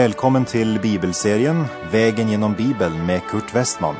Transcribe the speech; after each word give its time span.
Välkommen 0.00 0.44
till 0.44 0.80
bibelserien 0.80 1.64
Vägen 1.92 2.28
genom 2.28 2.54
Bibeln 2.54 3.06
med 3.06 3.22
Kurt 3.22 3.54
Westman. 3.54 3.94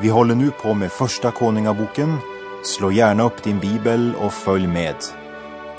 Vi 0.00 0.08
håller 0.08 0.34
nu 0.34 0.50
på 0.50 0.74
med 0.74 0.92
Första 0.92 1.30
Konungaboken. 1.30 2.16
Slå 2.64 2.90
gärna 2.90 3.22
upp 3.22 3.42
din 3.42 3.58
bibel 3.58 4.14
och 4.14 4.32
följ 4.32 4.66
med. 4.66 4.94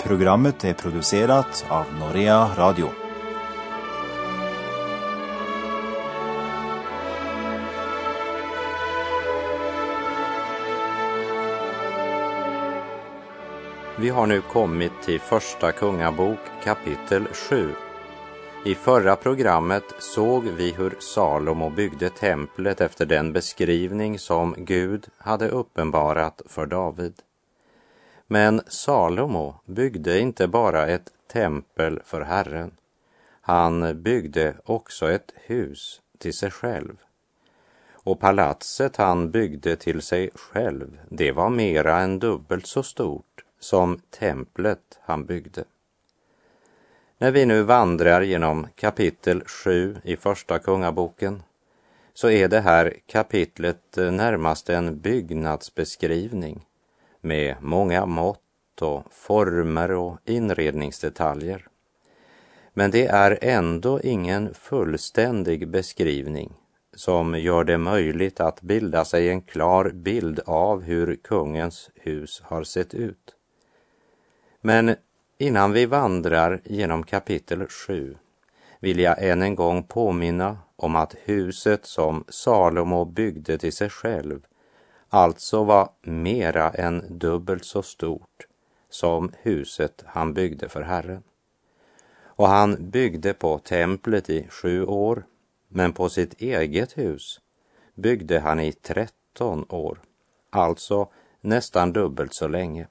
Programmet 0.02 0.64
är 0.64 0.72
producerat 0.72 1.66
av 1.68 1.84
Norea 2.00 2.48
Radio. 2.56 2.88
Vi 13.98 14.08
har 14.08 14.26
nu 14.26 14.40
kommit 14.40 14.92
till 15.04 15.20
Första 15.20 15.72
Kungabok 15.72 16.38
kapitel 16.64 17.28
7. 17.32 17.74
I 18.64 18.74
förra 18.74 19.16
programmet 19.16 19.84
såg 19.98 20.44
vi 20.44 20.70
hur 20.70 20.96
Salomo 20.98 21.70
byggde 21.70 22.10
templet 22.10 22.80
efter 22.80 23.06
den 23.06 23.32
beskrivning 23.32 24.18
som 24.18 24.54
Gud 24.58 25.08
hade 25.18 25.48
uppenbarat 25.48 26.42
för 26.46 26.66
David. 26.66 27.14
Men 28.26 28.60
Salomo 28.66 29.54
byggde 29.64 30.20
inte 30.20 30.48
bara 30.48 30.86
ett 30.86 31.10
tempel 31.32 32.00
för 32.04 32.20
Herren. 32.20 32.70
Han 33.40 34.02
byggde 34.02 34.54
också 34.64 35.10
ett 35.10 35.32
hus 35.34 36.00
till 36.18 36.34
sig 36.34 36.50
själv. 36.50 36.96
Och 37.92 38.20
palatset 38.20 38.96
han 38.96 39.30
byggde 39.30 39.76
till 39.76 40.02
sig 40.02 40.30
själv, 40.34 41.00
det 41.08 41.32
var 41.32 41.50
mera 41.50 41.98
än 41.98 42.18
dubbelt 42.18 42.66
så 42.66 42.82
stort 42.82 43.44
som 43.60 44.00
templet 44.10 44.98
han 45.02 45.24
byggde. 45.24 45.64
När 47.22 47.30
vi 47.30 47.46
nu 47.46 47.62
vandrar 47.62 48.22
genom 48.22 48.66
kapitel 48.74 49.42
7 49.44 49.96
i 50.04 50.16
Första 50.16 50.58
Kungaboken 50.58 51.42
så 52.14 52.30
är 52.30 52.48
det 52.48 52.60
här 52.60 52.96
kapitlet 53.06 53.98
eh, 53.98 54.12
närmast 54.12 54.70
en 54.70 55.00
byggnadsbeskrivning 55.00 56.66
med 57.20 57.56
många 57.60 58.06
mått 58.06 58.82
och 58.82 59.02
former 59.10 59.90
och 59.90 60.18
inredningsdetaljer. 60.24 61.66
Men 62.74 62.90
det 62.90 63.06
är 63.06 63.38
ändå 63.42 64.00
ingen 64.00 64.54
fullständig 64.54 65.68
beskrivning 65.68 66.52
som 66.94 67.38
gör 67.38 67.64
det 67.64 67.78
möjligt 67.78 68.40
att 68.40 68.62
bilda 68.62 69.04
sig 69.04 69.28
en 69.28 69.42
klar 69.42 69.90
bild 69.94 70.40
av 70.46 70.82
hur 70.82 71.16
kungens 71.16 71.90
hus 71.94 72.42
har 72.44 72.64
sett 72.64 72.94
ut. 72.94 73.34
Men 74.60 74.94
innan 75.40 75.72
vi 75.72 75.86
vandrar 75.86 76.60
genom 76.64 77.02
kapitel 77.02 77.66
7 77.66 78.16
vill 78.80 78.98
jag 78.98 79.22
än 79.24 79.42
en 79.42 79.54
gång 79.54 79.82
påminna 79.82 80.58
om 80.76 80.96
att 80.96 81.14
huset 81.24 81.86
som 81.86 82.24
Salomo 82.28 83.04
byggde 83.04 83.58
till 83.58 83.72
sig 83.72 83.90
själv 83.90 84.46
alltså 85.08 85.64
var 85.64 85.88
mera 86.02 86.70
än 86.70 87.18
dubbelt 87.18 87.64
så 87.64 87.82
stort 87.82 88.46
som 88.90 89.32
huset 89.42 90.04
han 90.06 90.34
byggde 90.34 90.68
för 90.68 90.82
Herren. 90.82 91.22
Och 92.22 92.48
han 92.48 92.90
byggde 92.90 93.34
på 93.34 93.58
templet 93.58 94.30
i 94.30 94.46
sju 94.48 94.84
år, 94.84 95.26
men 95.68 95.92
på 95.92 96.08
sitt 96.08 96.40
eget 96.40 96.98
hus 96.98 97.40
byggde 97.94 98.40
han 98.40 98.60
i 98.60 98.72
tretton 98.72 99.66
år, 99.68 100.00
alltså 100.50 101.08
nästan 101.40 101.92
dubbelt 101.92 102.34
så 102.34 102.48
länge. 102.48 102.86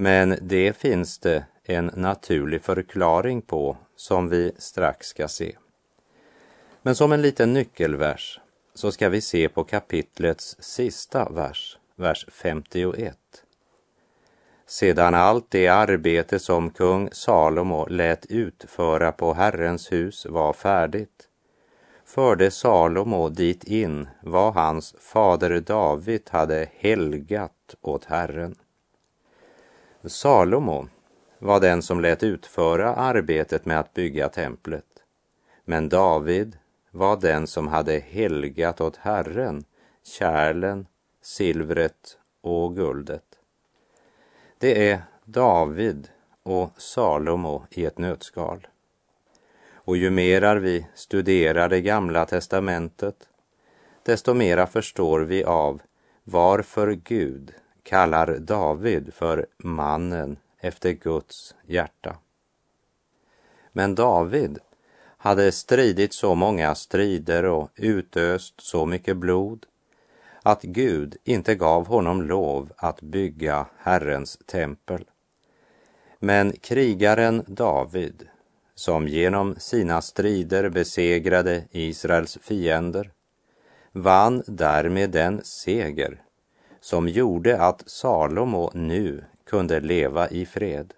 Men 0.00 0.38
det 0.40 0.76
finns 0.76 1.18
det 1.18 1.44
en 1.64 1.90
naturlig 1.94 2.62
förklaring 2.62 3.42
på 3.42 3.76
som 3.96 4.28
vi 4.28 4.52
strax 4.58 5.06
ska 5.06 5.28
se. 5.28 5.56
Men 6.82 6.94
som 6.94 7.12
en 7.12 7.22
liten 7.22 7.52
nyckelvers 7.52 8.40
så 8.74 8.92
ska 8.92 9.08
vi 9.08 9.20
se 9.20 9.48
på 9.48 9.64
kapitlets 9.64 10.56
sista 10.60 11.28
vers, 11.28 11.78
vers 11.96 12.26
51. 12.32 13.16
Sedan 14.66 15.14
allt 15.14 15.50
det 15.50 15.68
arbete 15.68 16.38
som 16.38 16.70
kung 16.70 17.08
Salomo 17.12 17.86
lät 17.86 18.26
utföra 18.26 19.12
på 19.12 19.34
Herrens 19.34 19.92
hus 19.92 20.26
var 20.26 20.52
färdigt 20.52 21.28
förde 22.10 22.50
Salomo 22.50 23.28
dit 23.28 23.64
in 23.64 24.08
vad 24.22 24.54
hans 24.54 24.94
fader 25.00 25.60
David 25.60 26.22
hade 26.30 26.68
helgat 26.74 27.74
åt 27.80 28.04
Herren. 28.04 28.54
Salomo 30.04 30.88
var 31.38 31.60
den 31.60 31.82
som 31.82 32.00
lät 32.00 32.22
utföra 32.22 32.94
arbetet 32.94 33.64
med 33.64 33.80
att 33.80 33.94
bygga 33.94 34.28
templet. 34.28 34.84
Men 35.64 35.88
David 35.88 36.58
var 36.90 37.16
den 37.16 37.46
som 37.46 37.68
hade 37.68 37.98
helgat 37.98 38.80
åt 38.80 38.96
Herren 38.96 39.64
kärlen, 40.02 40.86
silvret 41.22 42.18
och 42.40 42.76
guldet. 42.76 43.24
Det 44.58 44.90
är 44.90 45.02
David 45.24 46.08
och 46.42 46.70
Salomo 46.76 47.66
i 47.70 47.84
ett 47.84 47.98
nötskal. 47.98 48.66
Och 49.72 49.96
ju 49.96 50.10
mera 50.10 50.54
vi 50.54 50.86
studerar 50.94 51.68
det 51.68 51.80
gamla 51.80 52.26
testamentet, 52.26 53.28
desto 54.02 54.34
mera 54.34 54.66
förstår 54.66 55.20
vi 55.20 55.44
av 55.44 55.80
varför 56.24 56.92
Gud 56.92 57.54
kallar 57.90 58.38
David 58.38 59.14
för 59.14 59.46
mannen 59.58 60.36
efter 60.60 60.92
Guds 60.92 61.54
hjärta. 61.66 62.16
Men 63.72 63.94
David 63.94 64.58
hade 65.16 65.52
stridit 65.52 66.12
så 66.12 66.34
många 66.34 66.74
strider 66.74 67.44
och 67.44 67.70
utöst 67.76 68.54
så 68.60 68.86
mycket 68.86 69.16
blod 69.16 69.66
att 70.42 70.62
Gud 70.62 71.16
inte 71.24 71.54
gav 71.54 71.86
honom 71.86 72.22
lov 72.22 72.72
att 72.76 73.00
bygga 73.00 73.66
Herrens 73.78 74.38
tempel. 74.46 75.04
Men 76.18 76.52
krigaren 76.52 77.44
David, 77.46 78.28
som 78.74 79.08
genom 79.08 79.54
sina 79.58 80.02
strider 80.02 80.68
besegrade 80.68 81.64
Israels 81.70 82.38
fiender, 82.42 83.10
vann 83.92 84.42
därmed 84.46 85.10
den 85.10 85.44
seger 85.44 86.22
som 86.80 87.08
gjorde 87.08 87.62
att 87.62 87.82
Salomo 87.86 88.70
nu 88.74 89.24
kunde 89.44 89.80
leva 89.80 90.28
i 90.28 90.46
fred. 90.46 90.94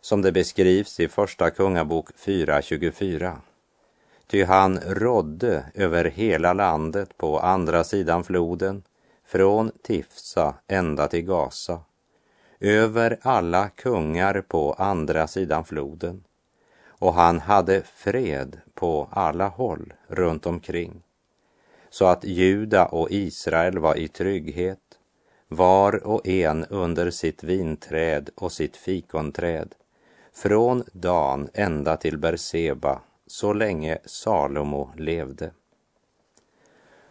Som 0.00 0.22
det 0.22 0.32
beskrivs 0.32 1.00
i 1.00 1.08
Första 1.08 1.50
Kungabok 1.50 2.10
4.24. 2.16 3.36
Ty 4.26 4.44
han 4.44 4.78
rådde 4.78 5.64
över 5.74 6.04
hela 6.04 6.52
landet 6.52 7.16
på 7.16 7.38
andra 7.38 7.84
sidan 7.84 8.24
floden, 8.24 8.82
från 9.24 9.70
Tifsa 9.82 10.54
ända 10.68 11.08
till 11.08 11.22
Gaza, 11.22 11.80
över 12.60 13.18
alla 13.22 13.68
kungar 13.68 14.40
på 14.48 14.72
andra 14.72 15.26
sidan 15.26 15.64
floden. 15.64 16.24
Och 16.86 17.14
han 17.14 17.40
hade 17.40 17.82
fred 17.82 18.60
på 18.74 19.08
alla 19.10 19.48
håll 19.48 19.92
runt 20.06 20.46
omkring, 20.46 21.02
så 21.90 22.04
att 22.04 22.24
Juda 22.24 22.86
och 22.86 23.10
Israel 23.10 23.78
var 23.78 23.96
i 23.96 24.08
trygghet 24.08 24.85
var 25.48 26.06
och 26.06 26.28
en 26.28 26.64
under 26.64 27.10
sitt 27.10 27.44
vinträd 27.44 28.30
och 28.34 28.52
sitt 28.52 28.76
fikonträd, 28.76 29.74
från 30.32 30.84
Dan 30.92 31.48
ända 31.54 31.96
till 31.96 32.18
Berseba, 32.18 33.00
så 33.26 33.52
länge 33.52 33.98
Salomo 34.04 34.90
levde. 34.96 35.50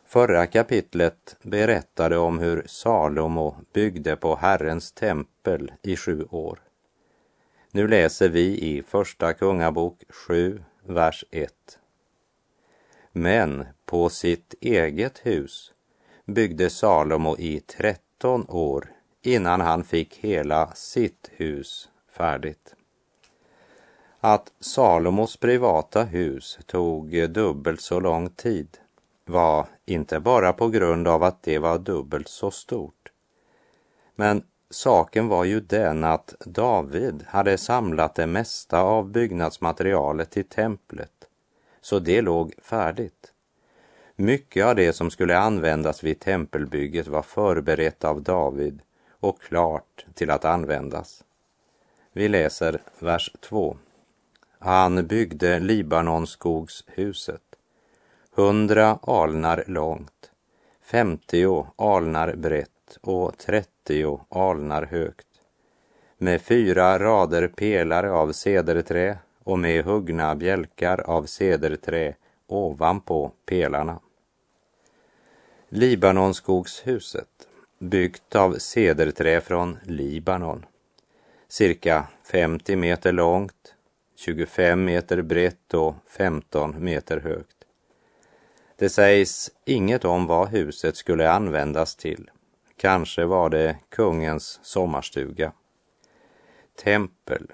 Förra 0.05 0.47
kapitlet 0.47 1.35
berättade 1.41 2.17
om 2.17 2.39
hur 2.39 2.63
Salomo 2.67 3.55
byggde 3.73 4.15
på 4.15 4.35
Herrens 4.35 4.91
tempel 4.91 5.71
i 5.81 5.95
sju 5.95 6.25
år. 6.29 6.59
Nu 7.71 7.87
läser 7.87 8.29
vi 8.29 8.61
i 8.61 8.83
Första 8.83 9.33
Kungabok 9.33 10.03
7, 10.09 10.63
vers 10.83 11.25
1. 11.31 11.53
Men 13.11 13.65
på 13.85 14.09
sitt 14.09 14.55
eget 14.61 15.19
hus 15.19 15.73
byggde 16.25 16.69
Salomo 16.69 17.37
i 17.37 17.59
30 17.59 18.04
13 18.17 18.45
år 18.49 18.91
innan 19.21 19.61
han 19.61 19.83
fick 19.83 20.15
hela 20.15 20.71
sitt 20.75 21.31
hus 21.31 21.89
färdigt. 22.11 22.75
Att 24.19 24.53
Salomos 24.59 25.37
privata 25.37 26.03
hus 26.03 26.59
tog 26.65 27.29
dubbelt 27.29 27.81
så 27.81 27.99
lång 27.99 28.29
tid 28.29 28.77
var 29.25 29.67
inte 29.85 30.19
bara 30.19 30.53
på 30.53 30.67
grund 30.67 31.07
av 31.07 31.23
att 31.23 31.43
det 31.43 31.59
var 31.59 31.77
dubbelt 31.77 32.27
så 32.27 32.51
stort. 32.51 33.11
Men 34.15 34.43
saken 34.69 35.27
var 35.27 35.43
ju 35.43 35.59
den 35.59 36.03
att 36.03 36.35
David 36.45 37.23
hade 37.27 37.57
samlat 37.57 38.15
det 38.15 38.27
mesta 38.27 38.81
av 38.81 39.09
byggnadsmaterialet 39.09 40.31
till 40.31 40.49
templet, 40.49 41.29
så 41.81 41.99
det 41.99 42.21
låg 42.21 42.53
färdigt. 42.61 43.34
Mycket 44.17 44.65
av 44.65 44.75
det 44.75 44.93
som 44.93 45.11
skulle 45.11 45.37
användas 45.37 46.03
vid 46.03 46.19
tempelbygget 46.19 47.07
var 47.07 47.21
förberett 47.21 48.03
av 48.03 48.21
David 48.21 48.81
och 49.19 49.41
klart 49.41 50.05
till 50.13 50.29
att 50.29 50.45
användas. 50.45 51.23
Vi 52.13 52.27
läser 52.27 52.81
vers 52.99 53.31
2. 53.41 53.77
han 54.59 55.07
byggde 55.07 55.59
Libanonskogshuset, 55.59 57.41
hundra 58.31 58.99
alnar 59.01 59.63
långt, 59.67 60.31
femtio 60.81 61.67
alnar 61.75 62.35
brett 62.35 62.97
och 63.01 63.37
trettio 63.37 64.19
alnar 64.29 64.83
högt, 64.83 65.27
med 66.17 66.41
fyra 66.41 66.99
rader 66.99 67.47
pelare 67.47 68.11
av 68.11 68.31
cederträ 68.31 69.17
och 69.43 69.59
med 69.59 69.85
huggna 69.85 70.35
bjälkar 70.35 71.01
av 71.01 71.25
cederträ 71.25 72.15
ovanpå 72.47 73.31
pelarna. 73.45 73.99
Libanonskogshuset, 75.69 77.47
byggt 77.79 78.35
av 78.35 78.57
cederträ 78.57 79.41
från 79.41 79.77
Libanon, 79.83 80.65
cirka 81.47 82.07
50 82.31 82.75
meter 82.75 83.11
långt, 83.11 83.75
25 84.15 84.85
meter 84.85 85.21
brett 85.21 85.73
och 85.73 85.95
15 86.17 86.75
meter 86.83 87.19
högt. 87.19 87.55
Det 88.75 88.89
sägs 88.89 89.51
inget 89.65 90.05
om 90.05 90.25
vad 90.25 90.49
huset 90.49 90.95
skulle 90.95 91.31
användas 91.31 91.95
till. 91.95 92.31
Kanske 92.77 93.25
var 93.25 93.49
det 93.49 93.77
kungens 93.89 94.59
sommarstuga. 94.63 95.51
Tempel, 96.83 97.47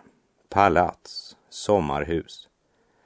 palats, 0.50 1.38
sommarhus. 1.50 2.50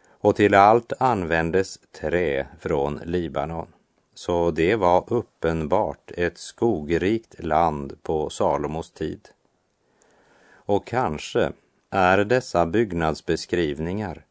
Och 0.10 0.36
till 0.36 0.54
allt 0.54 0.94
användes 1.00 1.80
trä 1.92 2.48
från 2.60 3.02
Libanon. 3.06 3.75
Så 4.16 4.52
det 4.52 4.76
var 4.76 5.14
uppenbart 5.14 6.12
ett 6.12 6.38
skogrikt 6.38 7.44
land 7.44 7.98
på 8.04 8.30
Salomos 8.30 8.92
tid. 8.92 9.30
Och 10.54 10.88
kanske 10.88 11.52
är 11.90 12.18
dessa 12.18 12.66
byggnadsbeskrivningar 12.66 14.26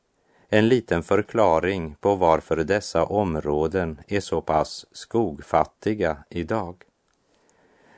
en 0.48 0.68
liten 0.68 1.02
förklaring 1.02 1.96
på 2.00 2.14
varför 2.14 2.56
dessa 2.56 3.04
områden 3.04 4.00
är 4.08 4.20
så 4.20 4.40
pass 4.40 4.86
skogfattiga 4.92 6.16
idag. 6.30 6.76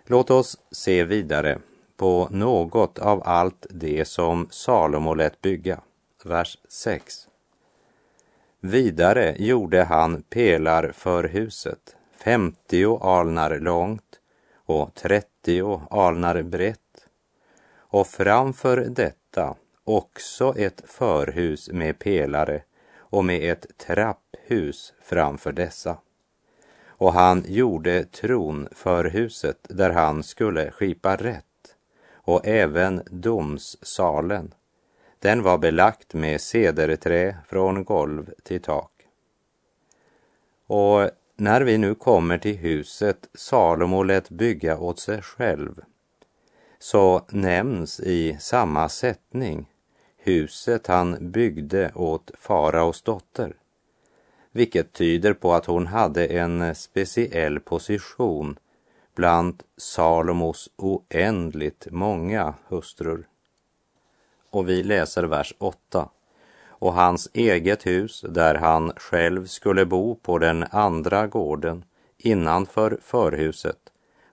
Låt 0.04 0.30
oss 0.30 0.58
se 0.70 1.04
vidare 1.04 1.58
på 1.96 2.28
något 2.30 2.98
av 2.98 3.22
allt 3.24 3.66
det 3.70 4.08
som 4.08 4.48
Salomo 4.50 5.14
lät 5.14 5.40
bygga. 5.40 5.80
Vers 6.24 6.58
6. 6.68 7.28
Vidare 8.60 9.36
gjorde 9.38 9.84
han 9.84 10.22
pelar 10.22 10.92
för 10.92 11.24
huset, 11.24 11.96
50 12.16 12.98
alnar 13.02 13.58
långt 13.58 14.20
och 14.54 14.94
30 14.94 15.80
alnar 15.90 16.42
brett. 16.42 17.08
Och 17.76 18.06
framför 18.06 18.76
detta 18.76 19.56
också 19.84 20.54
ett 20.56 20.82
förhus 20.86 21.70
med 21.72 21.98
pelare 21.98 22.62
och 22.96 23.24
med 23.24 23.52
ett 23.52 23.66
trapphus 23.78 24.94
framför 25.02 25.52
dessa. 25.52 25.98
Och 26.86 27.12
han 27.12 27.44
gjorde 27.48 28.04
tron 28.04 28.68
för 28.72 29.04
huset 29.04 29.58
där 29.68 29.90
han 29.90 30.22
skulle 30.22 30.70
skipa 30.70 31.16
rätt 31.16 31.44
och 32.12 32.46
även 32.46 33.02
domssalen. 33.10 34.54
Den 35.18 35.42
var 35.42 35.58
belagt 35.58 36.14
med 36.14 36.40
cederträ 36.40 37.36
från 37.46 37.84
golv 37.84 38.30
till 38.42 38.62
tak. 38.62 38.92
Och 40.66 41.10
när 41.36 41.60
vi 41.60 41.78
nu 41.78 41.94
kommer 41.94 42.38
till 42.38 42.56
huset 42.56 43.28
Salomo 43.34 44.02
lät 44.02 44.30
bygga 44.30 44.78
åt 44.78 44.98
sig 44.98 45.22
själv 45.22 45.80
så 46.78 47.22
nämns 47.28 48.00
i 48.00 48.36
samma 48.40 48.88
sättning 48.88 49.68
huset 50.16 50.86
han 50.86 51.30
byggde 51.30 51.92
åt 51.94 52.30
faraos 52.38 53.02
dotter, 53.02 53.56
vilket 54.52 54.92
tyder 54.92 55.34
på 55.34 55.52
att 55.54 55.66
hon 55.66 55.86
hade 55.86 56.26
en 56.26 56.74
speciell 56.74 57.60
position 57.60 58.58
bland 59.14 59.62
Salomos 59.76 60.70
oändligt 60.76 61.86
många 61.90 62.54
hustrur. 62.68 63.26
Och 64.56 64.68
vi 64.68 64.82
läser 64.82 65.24
vers 65.24 65.54
8. 65.58 66.08
Och 66.68 66.92
hans 66.92 67.28
eget 67.32 67.86
hus, 67.86 68.24
där 68.28 68.54
han 68.54 68.92
själv 68.96 69.46
skulle 69.46 69.86
bo 69.86 70.14
på 70.14 70.38
den 70.38 70.64
andra 70.70 71.26
gården 71.26 71.84
innanför 72.18 72.98
förhuset, 73.02 73.78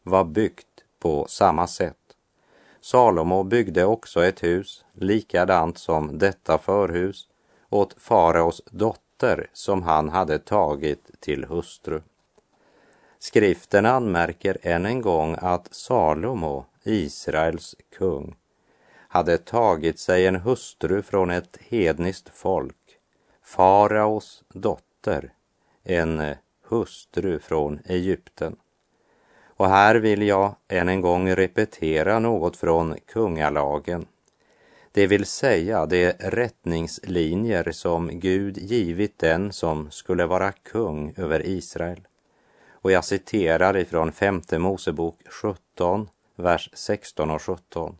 var 0.03 0.23
byggt 0.23 0.83
på 0.99 1.25
samma 1.29 1.67
sätt. 1.67 1.97
Salomo 2.81 3.43
byggde 3.43 3.85
också 3.85 4.25
ett 4.25 4.43
hus 4.43 4.85
likadant 4.93 5.77
som 5.77 6.17
detta 6.17 6.57
förhus 6.57 7.27
åt 7.69 7.95
faraos 7.97 8.61
dotter 8.71 9.47
som 9.53 9.83
han 9.83 10.09
hade 10.09 10.39
tagit 10.39 11.11
till 11.19 11.45
hustru. 11.45 12.01
Skriften 13.19 13.85
anmärker 13.85 14.57
än 14.61 14.85
en 14.85 15.01
gång 15.01 15.35
att 15.41 15.73
Salomo, 15.73 16.65
Israels 16.83 17.75
kung, 17.97 18.35
hade 19.13 19.38
tagit 19.38 20.00
sig 20.00 20.27
en 20.27 20.36
hustru 20.36 21.01
från 21.01 21.30
ett 21.30 21.57
hedniskt 21.69 22.30
folk, 22.30 22.98
faraos 23.44 24.44
dotter, 24.54 25.33
en 25.83 26.19
eh, 26.19 26.38
hustru 26.68 27.39
från 27.39 27.80
Egypten. 27.86 28.56
Och 29.45 29.69
här 29.69 29.95
vill 29.95 30.21
jag 30.21 30.56
än 30.68 30.89
en 30.89 31.01
gång 31.01 31.30
repetera 31.30 32.19
något 32.19 32.57
från 32.57 32.95
kungalagen. 33.06 34.06
Det 34.92 35.07
vill 35.07 35.25
säga 35.25 35.86
de 35.86 36.12
rättningslinjer 36.12 37.71
som 37.71 38.19
Gud 38.19 38.57
givit 38.57 39.19
den 39.19 39.51
som 39.51 39.92
skulle 39.92 40.25
vara 40.25 40.51
kung 40.51 41.13
över 41.18 41.48
Israel. 41.48 42.01
Och 42.71 42.92
jag 42.92 43.06
citerar 43.06 43.77
ifrån 43.77 44.12
femte 44.12 44.59
Mosebok 44.59 45.19
17, 45.30 46.09
vers 46.36 46.69
16 46.74 47.31
och 47.31 47.42
17. 47.42 47.98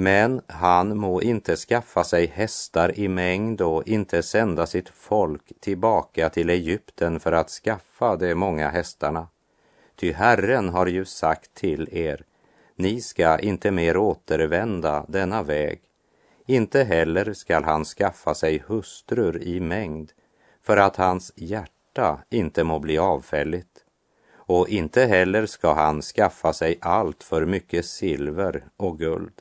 Men 0.00 0.40
han 0.46 0.96
må 0.96 1.22
inte 1.22 1.56
skaffa 1.56 2.04
sig 2.04 2.26
hästar 2.26 2.98
i 2.98 3.08
mängd 3.08 3.60
och 3.60 3.88
inte 3.88 4.22
sända 4.22 4.66
sitt 4.66 4.88
folk 4.88 5.60
tillbaka 5.60 6.30
till 6.30 6.50
Egypten 6.50 7.20
för 7.20 7.32
att 7.32 7.50
skaffa 7.50 8.16
de 8.16 8.34
många 8.34 8.68
hästarna. 8.68 9.28
Ty 9.96 10.12
Herren 10.12 10.68
har 10.68 10.86
ju 10.86 11.04
sagt 11.04 11.54
till 11.54 11.88
er, 11.92 12.24
ni 12.76 13.00
ska 13.00 13.38
inte 13.38 13.70
mer 13.70 13.96
återvända 13.96 15.04
denna 15.08 15.42
väg. 15.42 15.80
Inte 16.46 16.84
heller 16.84 17.32
skall 17.32 17.64
han 17.64 17.84
skaffa 17.84 18.34
sig 18.34 18.62
hustrur 18.66 19.42
i 19.42 19.60
mängd 19.60 20.12
för 20.62 20.76
att 20.76 20.96
hans 20.96 21.32
hjärta 21.36 22.18
inte 22.30 22.64
må 22.64 22.78
bli 22.78 22.98
avfälligt. 22.98 23.84
Och 24.34 24.68
inte 24.68 25.04
heller 25.04 25.46
ska 25.46 25.72
han 25.72 26.02
skaffa 26.02 26.52
sig 26.52 26.78
allt 26.80 27.22
för 27.22 27.46
mycket 27.46 27.86
silver 27.86 28.64
och 28.76 28.98
guld. 28.98 29.32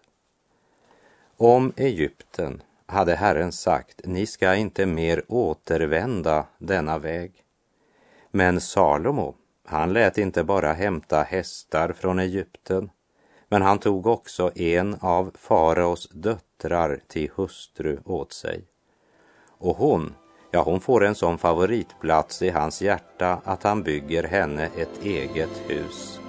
Om 1.41 1.73
Egypten 1.77 2.61
hade 2.85 3.15
Herren 3.15 3.51
sagt, 3.51 4.01
ni 4.03 4.25
ska 4.25 4.55
inte 4.55 4.85
mer 4.85 5.23
återvända 5.27 6.45
denna 6.57 6.97
väg. 6.97 7.31
Men 8.31 8.61
Salomo 8.61 9.35
han 9.65 9.93
lät 9.93 10.17
inte 10.17 10.43
bara 10.43 10.73
hämta 10.73 11.23
hästar 11.23 11.93
från 11.93 12.19
Egypten, 12.19 12.89
men 13.47 13.61
han 13.61 13.79
tog 13.79 14.07
också 14.07 14.51
en 14.55 14.95
av 15.01 15.31
faraos 15.35 16.09
döttrar 16.09 16.99
till 17.07 17.31
hustru 17.35 17.99
åt 18.05 18.33
sig. 18.33 18.63
Och 19.47 19.77
hon, 19.77 20.15
ja 20.51 20.63
hon 20.63 20.81
får 20.81 21.05
en 21.05 21.15
sån 21.15 21.37
favoritplats 21.37 22.41
i 22.41 22.49
hans 22.49 22.81
hjärta 22.81 23.41
att 23.43 23.63
han 23.63 23.83
bygger 23.83 24.23
henne 24.23 24.65
ett 24.77 25.03
eget 25.03 25.61
hus. 25.67 26.19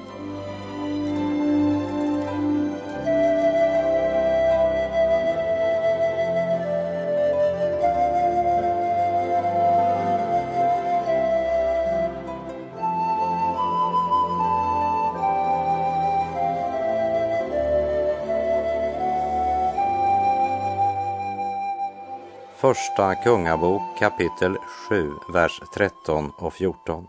Första 22.60 23.14
Kungabok 23.14 23.82
kapitel 23.98 24.56
7, 24.88 25.10
vers 25.32 25.62
13 25.74 26.32
och 26.38 26.52
14. 26.54 27.06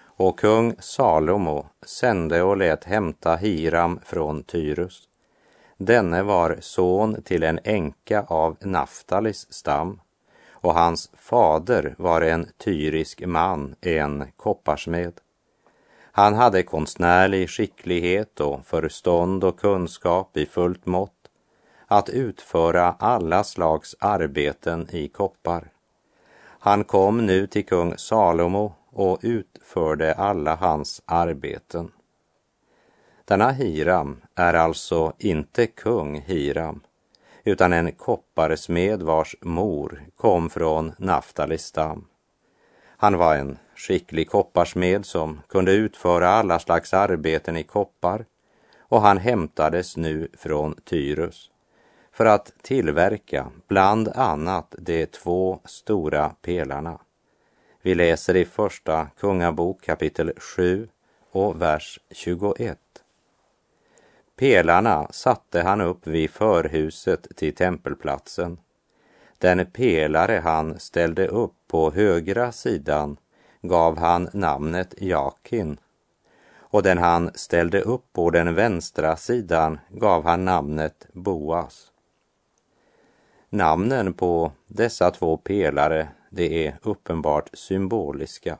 Och 0.00 0.38
kung 0.38 0.74
Salomo 0.78 1.66
sände 1.86 2.42
och 2.42 2.56
lät 2.56 2.84
hämta 2.84 3.36
Hiram 3.36 4.00
från 4.04 4.42
Tyrus. 4.42 5.02
Denne 5.76 6.22
var 6.22 6.56
son 6.60 7.22
till 7.22 7.42
en 7.42 7.60
änka 7.64 8.22
av 8.22 8.56
Naftalis 8.60 9.52
stam 9.52 10.00
och 10.50 10.74
hans 10.74 11.10
fader 11.14 11.94
var 11.98 12.20
en 12.20 12.46
tyrisk 12.58 13.26
man, 13.26 13.74
en 13.80 14.24
kopparsmed. 14.36 15.12
Han 16.12 16.34
hade 16.34 16.62
konstnärlig 16.62 17.50
skicklighet 17.50 18.40
och 18.40 18.66
förstånd 18.66 19.44
och 19.44 19.60
kunskap 19.60 20.36
i 20.36 20.46
fullt 20.46 20.86
mått 20.86 21.17
att 21.90 22.08
utföra 22.08 22.94
alla 22.98 23.44
slags 23.44 23.96
arbeten 23.98 24.88
i 24.90 25.08
koppar. 25.08 25.68
Han 26.60 26.84
kom 26.84 27.26
nu 27.26 27.46
till 27.46 27.66
kung 27.66 27.98
Salomo 27.98 28.72
och 28.90 29.18
utförde 29.22 30.14
alla 30.14 30.54
hans 30.54 31.02
arbeten. 31.04 31.92
Denna 33.24 33.50
Hiram 33.50 34.20
är 34.34 34.54
alltså 34.54 35.12
inte 35.18 35.66
kung 35.66 36.20
Hiram, 36.20 36.80
utan 37.44 37.72
en 37.72 37.92
kopparsmed 37.92 39.02
vars 39.02 39.36
mor 39.40 40.02
kom 40.16 40.50
från 40.50 40.92
Naftalis 40.98 41.64
stam. 41.64 42.04
Han 42.96 43.18
var 43.18 43.36
en 43.36 43.58
skicklig 43.74 44.30
kopparsmed 44.30 45.06
som 45.06 45.40
kunde 45.48 45.72
utföra 45.72 46.28
alla 46.28 46.58
slags 46.58 46.94
arbeten 46.94 47.56
i 47.56 47.62
koppar 47.62 48.24
och 48.78 49.00
han 49.00 49.18
hämtades 49.18 49.96
nu 49.96 50.28
från 50.38 50.74
Tyrus 50.84 51.50
för 52.18 52.26
att 52.26 52.52
tillverka 52.62 53.50
bland 53.68 54.08
annat 54.08 54.74
de 54.78 55.06
två 55.06 55.60
stora 55.64 56.28
pelarna. 56.42 57.00
Vi 57.82 57.94
läser 57.94 58.36
i 58.36 58.44
Första 58.44 59.06
Kungabok 59.20 59.82
kapitel 59.82 60.32
7 60.36 60.88
och 61.30 61.62
vers 61.62 62.00
21. 62.10 62.78
Pelarna 64.36 65.08
satte 65.10 65.62
han 65.62 65.80
upp 65.80 66.06
vid 66.06 66.30
förhuset 66.30 67.26
till 67.36 67.54
tempelplatsen. 67.54 68.58
Den 69.38 69.66
pelare 69.66 70.40
han 70.44 70.80
ställde 70.80 71.28
upp 71.28 71.54
på 71.68 71.90
högra 71.90 72.52
sidan 72.52 73.16
gav 73.62 73.98
han 73.98 74.28
namnet 74.32 74.94
Jakin 74.96 75.78
och 76.58 76.82
den 76.82 76.98
han 76.98 77.30
ställde 77.34 77.80
upp 77.80 78.12
på 78.12 78.30
den 78.30 78.54
vänstra 78.54 79.16
sidan 79.16 79.78
gav 79.90 80.24
han 80.24 80.44
namnet 80.44 81.06
Boas. 81.12 81.92
Namnen 83.50 84.12
på 84.12 84.52
dessa 84.66 85.10
två 85.10 85.36
pelare, 85.36 86.08
det 86.30 86.66
är 86.66 86.78
uppenbart 86.82 87.50
symboliska. 87.52 88.58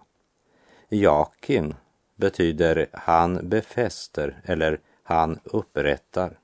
Jakin 0.88 1.74
betyder 2.16 2.86
han 2.92 3.48
befäster 3.48 4.40
eller 4.44 4.80
han 5.02 5.38
upprättar. 5.44 6.38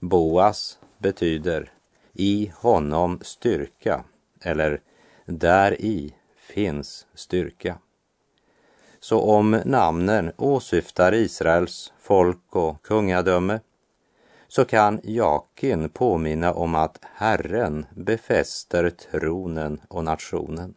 Boas 0.00 0.78
betyder 0.98 1.72
i 2.12 2.52
honom 2.54 3.18
styrka 3.22 4.04
eller 4.42 4.80
där 5.26 5.80
i 5.80 6.14
finns 6.36 7.06
styrka. 7.14 7.78
Så 9.00 9.20
om 9.20 9.62
namnen 9.64 10.32
åsyftar 10.36 11.14
Israels 11.14 11.92
folk 11.98 12.56
och 12.56 12.82
kungadöme 12.82 13.60
så 14.48 14.64
kan 14.64 15.00
Jakin 15.04 15.88
påminna 15.88 16.52
om 16.52 16.74
att 16.74 16.98
Herren 17.14 17.86
befäster 17.90 18.90
tronen 18.90 19.80
och 19.88 20.04
nationen. 20.04 20.74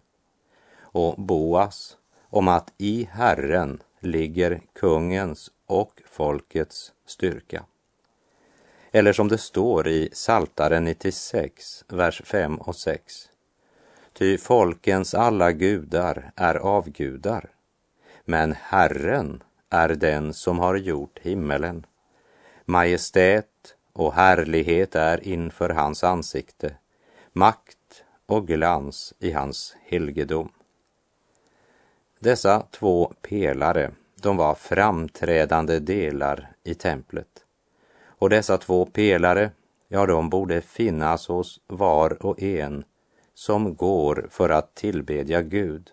Och 0.80 1.22
Boas 1.22 1.98
om 2.30 2.48
att 2.48 2.74
i 2.78 3.10
Herren 3.12 3.82
ligger 4.00 4.62
kungens 4.74 5.51
och 5.66 6.01
folkets 6.06 6.92
styrka. 7.06 7.66
Eller 8.92 9.13
som 9.13 9.28
det 9.28 9.38
står 9.38 9.88
i 9.88 10.10
Saltaren 10.13 10.86
96, 10.86 11.86
vers 11.88 12.22
5 12.25 12.58
och 12.58 12.75
6. 12.75 13.30
Ty 14.13 14.38
folkens 14.38 15.13
alla 15.13 15.51
gudar 15.51 16.32
är 16.36 16.56
avgudar, 16.56 17.50
men 18.25 18.54
Herren 18.54 19.44
är 19.70 19.90
den 19.90 20.34
som 20.34 20.60
har 20.60 20.75
gjort 20.75 21.20
himmelen. 21.20 21.86
Majestät 22.72 23.75
och 23.94 24.13
härlighet 24.13 24.96
är 24.96 25.28
inför 25.28 25.70
hans 25.70 26.04
ansikte, 26.04 26.75
makt 27.34 28.04
och 28.25 28.48
glans 28.48 29.13
i 29.20 29.32
hans 29.32 29.75
helgedom. 29.86 30.51
Dessa 32.20 32.66
två 32.72 33.13
pelare, 33.22 33.92
de 34.22 34.38
var 34.38 34.56
framträdande 34.56 35.80
delar 35.80 36.51
i 36.63 36.74
templet. 36.74 37.46
Och 38.04 38.30
dessa 38.30 38.58
två 38.58 38.86
pelare, 38.86 39.51
ja, 39.88 40.06
de 40.06 40.30
borde 40.30 40.62
finnas 40.62 41.28
hos 41.28 41.60
var 41.68 42.25
och 42.25 42.42
en 42.42 42.84
som 43.34 43.75
går 43.75 44.28
för 44.30 44.50
att 44.50 44.75
tillbedja 44.75 45.42
Gud. 45.42 45.92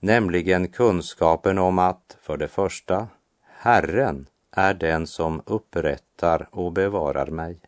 Nämligen 0.00 0.68
kunskapen 0.68 1.58
om 1.58 1.78
att, 1.78 2.16
för 2.20 2.36
det 2.36 2.48
första, 2.48 3.08
Herren 3.42 4.26
är 4.52 4.74
den 4.74 5.06
som 5.06 5.42
upprättar 5.46 6.48
och 6.50 6.72
bevarar 6.72 7.26
mig. 7.26 7.60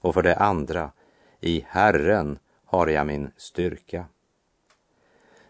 Och 0.00 0.14
för 0.14 0.22
det 0.22 0.36
andra, 0.36 0.90
i 1.40 1.64
Herren 1.68 2.38
har 2.64 2.86
jag 2.86 3.06
min 3.06 3.30
styrka. 3.36 4.06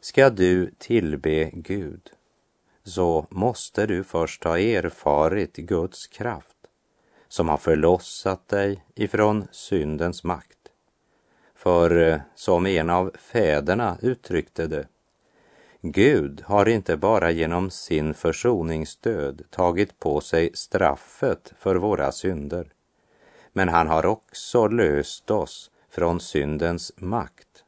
Ska 0.01 0.31
du 0.31 0.71
tillbe 0.79 1.51
Gud, 1.53 2.11
så 2.85 3.27
måste 3.31 3.87
du 3.87 4.05
först 4.05 4.45
ha 4.45 4.59
erfarit 4.59 5.57
Guds 5.57 6.07
kraft 6.07 6.57
som 7.29 7.49
har 7.49 7.57
förlossat 7.57 8.49
dig 8.49 8.85
ifrån 8.95 9.49
syndens 9.51 10.25
makt. 10.25 10.59
För 11.55 11.97
eh, 11.97 12.21
som 12.35 12.67
en 12.67 12.91
av 12.91 13.13
fäderna 13.19 13.99
uttryckte 14.03 14.67
det, 14.67 14.89
Gud 15.81 16.43
har 16.47 16.69
inte 16.69 16.97
bara 16.97 17.31
genom 17.31 17.71
sin 17.71 18.15
försoningsdöd 18.15 19.43
tagit 19.51 19.99
på 19.99 20.21
sig 20.21 20.51
straffet 20.55 21.53
för 21.59 21.77
våra 21.77 22.13
synder, 22.13 22.73
men 23.53 23.69
han 23.69 23.89
har 23.89 24.07
också 24.07 24.69
löst 24.69 25.31
oss 25.31 25.71
från 25.91 26.21
syndens 26.21 26.93
makt. 26.97 27.65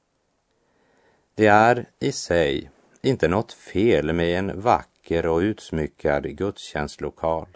Det 1.35 1.47
är 1.47 1.87
i 1.99 2.12
sig 2.12 2.71
inte 3.03 3.29
något 3.29 3.53
fel 3.53 4.12
med 4.12 4.38
en 4.38 4.61
vacker 4.61 5.27
och 5.27 5.38
utsmyckad 5.38 6.37
gudstjänstlokal. 6.37 7.49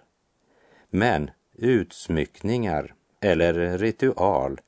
Men 0.90 1.30
utsmyckningar 1.54 2.94
eller 3.20 3.78
ritual 3.78 4.60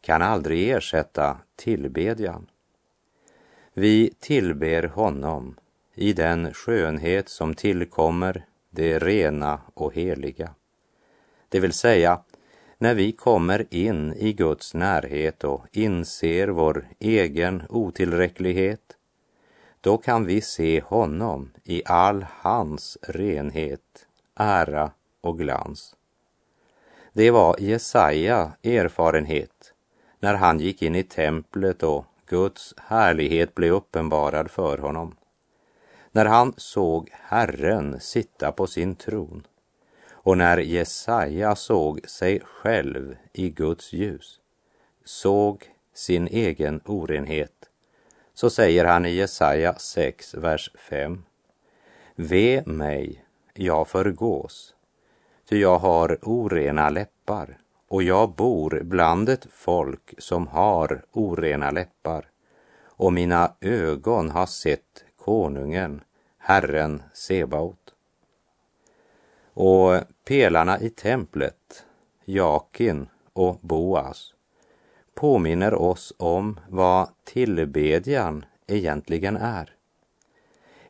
kan 0.00 0.22
aldrig 0.22 0.70
ersätta 0.70 1.38
tillbedjan. 1.56 2.46
Vi 3.76 4.14
tillber 4.18 4.82
honom 4.82 5.56
i 5.94 6.12
den 6.12 6.54
skönhet 6.54 7.28
som 7.28 7.54
tillkommer 7.54 8.44
det 8.70 8.98
rena 8.98 9.60
och 9.74 9.94
heliga. 9.94 10.54
Det 11.48 11.60
vill 11.60 11.72
säga, 11.72 12.20
när 12.78 12.94
vi 12.94 13.12
kommer 13.12 13.66
in 13.70 14.12
i 14.12 14.32
Guds 14.32 14.74
närhet 14.74 15.44
och 15.44 15.66
inser 15.72 16.48
vår 16.48 16.88
egen 16.98 17.62
otillräcklighet, 17.68 18.96
då 19.80 19.96
kan 19.96 20.26
vi 20.26 20.40
se 20.40 20.80
honom 20.80 21.50
i 21.64 21.82
all 21.84 22.26
hans 22.30 22.98
renhet, 23.02 24.06
ära 24.34 24.90
och 25.20 25.38
glans. 25.38 25.96
Det 27.12 27.30
var 27.30 27.56
Jesaja 27.58 28.52
erfarenhet 28.62 29.72
när 30.20 30.34
han 30.34 30.60
gick 30.60 30.82
in 30.82 30.94
i 30.94 31.02
templet 31.02 31.82
och 31.82 32.06
Guds 32.26 32.74
härlighet 32.76 33.54
blev 33.54 33.72
uppenbarad 33.72 34.50
för 34.50 34.78
honom. 34.78 35.16
När 36.12 36.24
han 36.24 36.54
såg 36.56 37.10
Herren 37.12 38.00
sitta 38.00 38.52
på 38.52 38.66
sin 38.66 38.96
tron 38.96 39.46
och 40.12 40.38
när 40.38 40.58
Jesaja 40.58 41.56
såg 41.56 42.08
sig 42.08 42.40
själv 42.40 43.16
i 43.32 43.50
Guds 43.50 43.92
ljus, 43.92 44.40
såg 45.04 45.70
sin 45.94 46.26
egen 46.26 46.80
orenhet, 46.84 47.70
så 48.34 48.50
säger 48.50 48.84
han 48.84 49.06
i 49.06 49.10
Jesaja 49.10 49.74
6, 49.78 50.34
vers 50.34 50.70
5. 50.74 51.24
Ve 52.14 52.62
mig, 52.66 53.24
jag 53.54 53.88
förgås, 53.88 54.74
ty 55.48 55.60
jag 55.60 55.78
har 55.78 56.18
orena 56.22 56.90
läppar 56.90 57.58
och 57.88 58.02
jag 58.02 58.34
bor 58.34 58.80
bland 58.84 59.28
ett 59.28 59.46
folk 59.50 60.14
som 60.18 60.46
har 60.46 61.04
orena 61.12 61.70
läppar 61.70 62.30
och 62.96 63.12
mina 63.12 63.52
ögon 63.60 64.30
har 64.30 64.46
sett 64.46 65.04
konungen, 65.16 66.00
Herren 66.38 67.02
Sebaot. 67.12 67.94
Och 69.54 70.00
pelarna 70.24 70.80
i 70.80 70.90
templet, 70.90 71.86
Jakin 72.24 73.08
och 73.32 73.58
Boas, 73.60 74.34
påminner 75.14 75.74
oss 75.74 76.14
om 76.16 76.60
vad 76.68 77.08
tillbedjan 77.24 78.44
egentligen 78.66 79.36
är. 79.36 79.74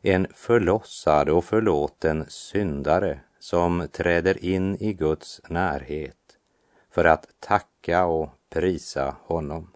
En 0.01 0.27
förlossad 0.33 1.29
och 1.29 1.45
förlåten 1.45 2.25
syndare 2.27 3.19
som 3.39 3.87
träder 3.91 4.45
in 4.45 4.75
i 4.75 4.93
Guds 4.93 5.41
närhet 5.49 6.24
för 6.95 7.05
att 7.05 7.27
tacka 7.39 8.05
och 8.05 8.29
prisa 8.49 9.15
honom. 9.23 9.71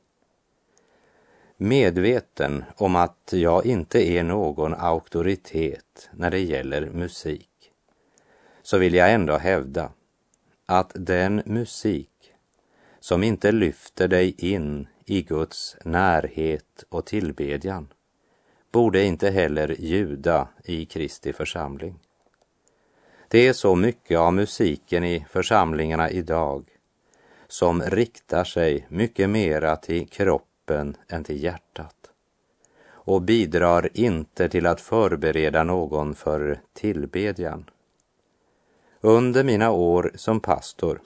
Medveten 1.58 2.64
om 2.78 2.96
att 2.96 3.34
jag 3.34 3.66
inte 3.66 4.12
är 4.12 4.24
någon 4.24 4.74
auktoritet 4.74 6.10
när 6.12 6.32
det 6.32 6.40
gäller 6.40 6.90
musik, 6.90 7.72
så 8.62 8.78
vill 8.78 8.94
jag 8.94 9.14
ändå 9.14 9.38
hävda 9.38 9.92
att 10.66 10.92
den 10.96 11.42
musik 11.46 12.34
som 13.00 13.24
inte 13.24 13.52
lyfter 13.52 14.08
dig 14.08 14.36
in 14.38 14.88
i 15.06 15.22
Guds 15.22 15.78
närhet 15.86 16.84
och 16.90 17.06
tillbedjan 17.06 17.94
borde 18.72 19.04
inte 19.04 19.30
heller 19.30 19.76
ljuda 19.80 20.48
i 20.64 20.86
Kristi 20.86 21.34
församling. 21.34 22.00
Det 23.28 23.48
är 23.48 23.54
så 23.54 23.76
mycket 23.76 24.20
av 24.20 24.34
musiken 24.34 25.04
i 25.04 25.26
församlingarna 25.30 26.10
idag 26.10 26.79
som 27.50 27.82
riktar 27.82 28.44
sig 28.44 28.86
mycket 28.90 29.30
mera 29.30 29.76
till 29.76 30.08
kroppen 30.08 30.98
än 31.08 31.24
till 31.24 31.44
hjärtat 31.44 31.96
och 32.92 33.22
bidrar 33.22 33.90
inte 33.94 34.50
till 34.50 34.66
att 34.66 34.82
förbereda 34.82 35.64
någon 35.64 36.16
för 36.16 36.62
tillbedjan. 36.74 37.70
Under 39.02 39.44
mina 39.44 39.72
år 39.72 40.12
som 40.16 40.40
pastor 40.40 41.02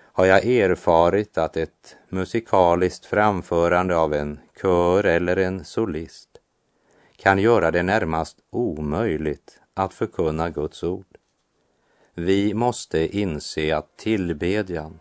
har 0.00 0.26
jag 0.26 0.44
erfarit 0.46 1.38
att 1.38 1.56
ett 1.56 1.96
musikaliskt 2.08 3.06
framförande 3.06 3.96
av 3.96 4.14
en 4.14 4.40
kör 4.62 5.04
eller 5.04 5.36
en 5.36 5.64
solist 5.64 6.28
kan 7.16 7.38
göra 7.38 7.70
det 7.70 7.82
närmast 7.82 8.36
omöjligt 8.50 9.60
att 9.74 9.94
förkunna 9.94 10.50
Guds 10.50 10.84
ord. 10.84 11.06
Vi 12.14 12.54
måste 12.54 13.18
inse 13.18 13.76
att 13.76 13.96
tillbedjan 13.96 15.00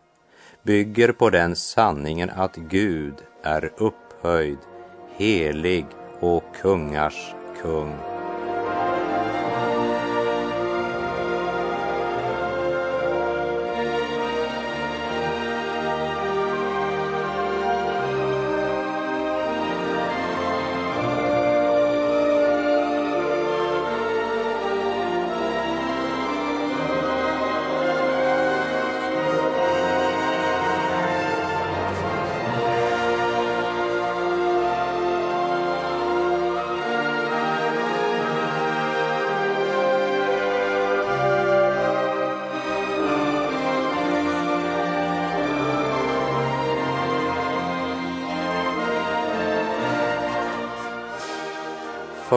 bygger 0.67 1.11
på 1.11 1.29
den 1.29 1.55
sanningen 1.55 2.29
att 2.29 2.55
Gud 2.55 3.13
är 3.43 3.71
upphöjd, 3.77 4.57
helig 5.17 5.85
och 6.19 6.43
kungars 6.61 7.33
kung. 7.61 8.16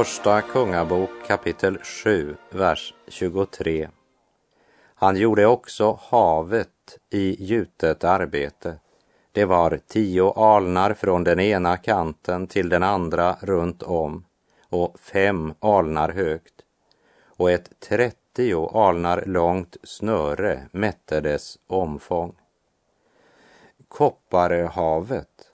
Första 0.00 0.42
Kungabok 0.42 1.10
kapitel 1.26 1.78
7, 1.78 2.36
vers 2.50 2.94
23. 3.08 3.88
Han 4.94 5.16
gjorde 5.16 5.46
också 5.46 5.98
havet 6.02 6.98
i 7.10 7.44
gjutet 7.44 8.04
arbete. 8.04 8.78
Det 9.32 9.44
var 9.44 9.80
tio 9.86 10.32
alnar 10.32 10.94
från 10.94 11.24
den 11.24 11.40
ena 11.40 11.76
kanten 11.76 12.46
till 12.46 12.68
den 12.68 12.82
andra 12.82 13.36
runt 13.40 13.82
om 13.82 14.24
och 14.68 15.00
fem 15.00 15.54
alnar 15.60 16.08
högt 16.08 16.54
och 17.26 17.50
ett 17.50 17.80
trettio 17.80 18.68
alnar 18.78 19.24
långt 19.26 19.76
snöre 19.82 20.60
mätte 20.72 21.20
dess 21.20 21.58
omfång. 21.66 22.34
Kopparhavet 23.88 25.49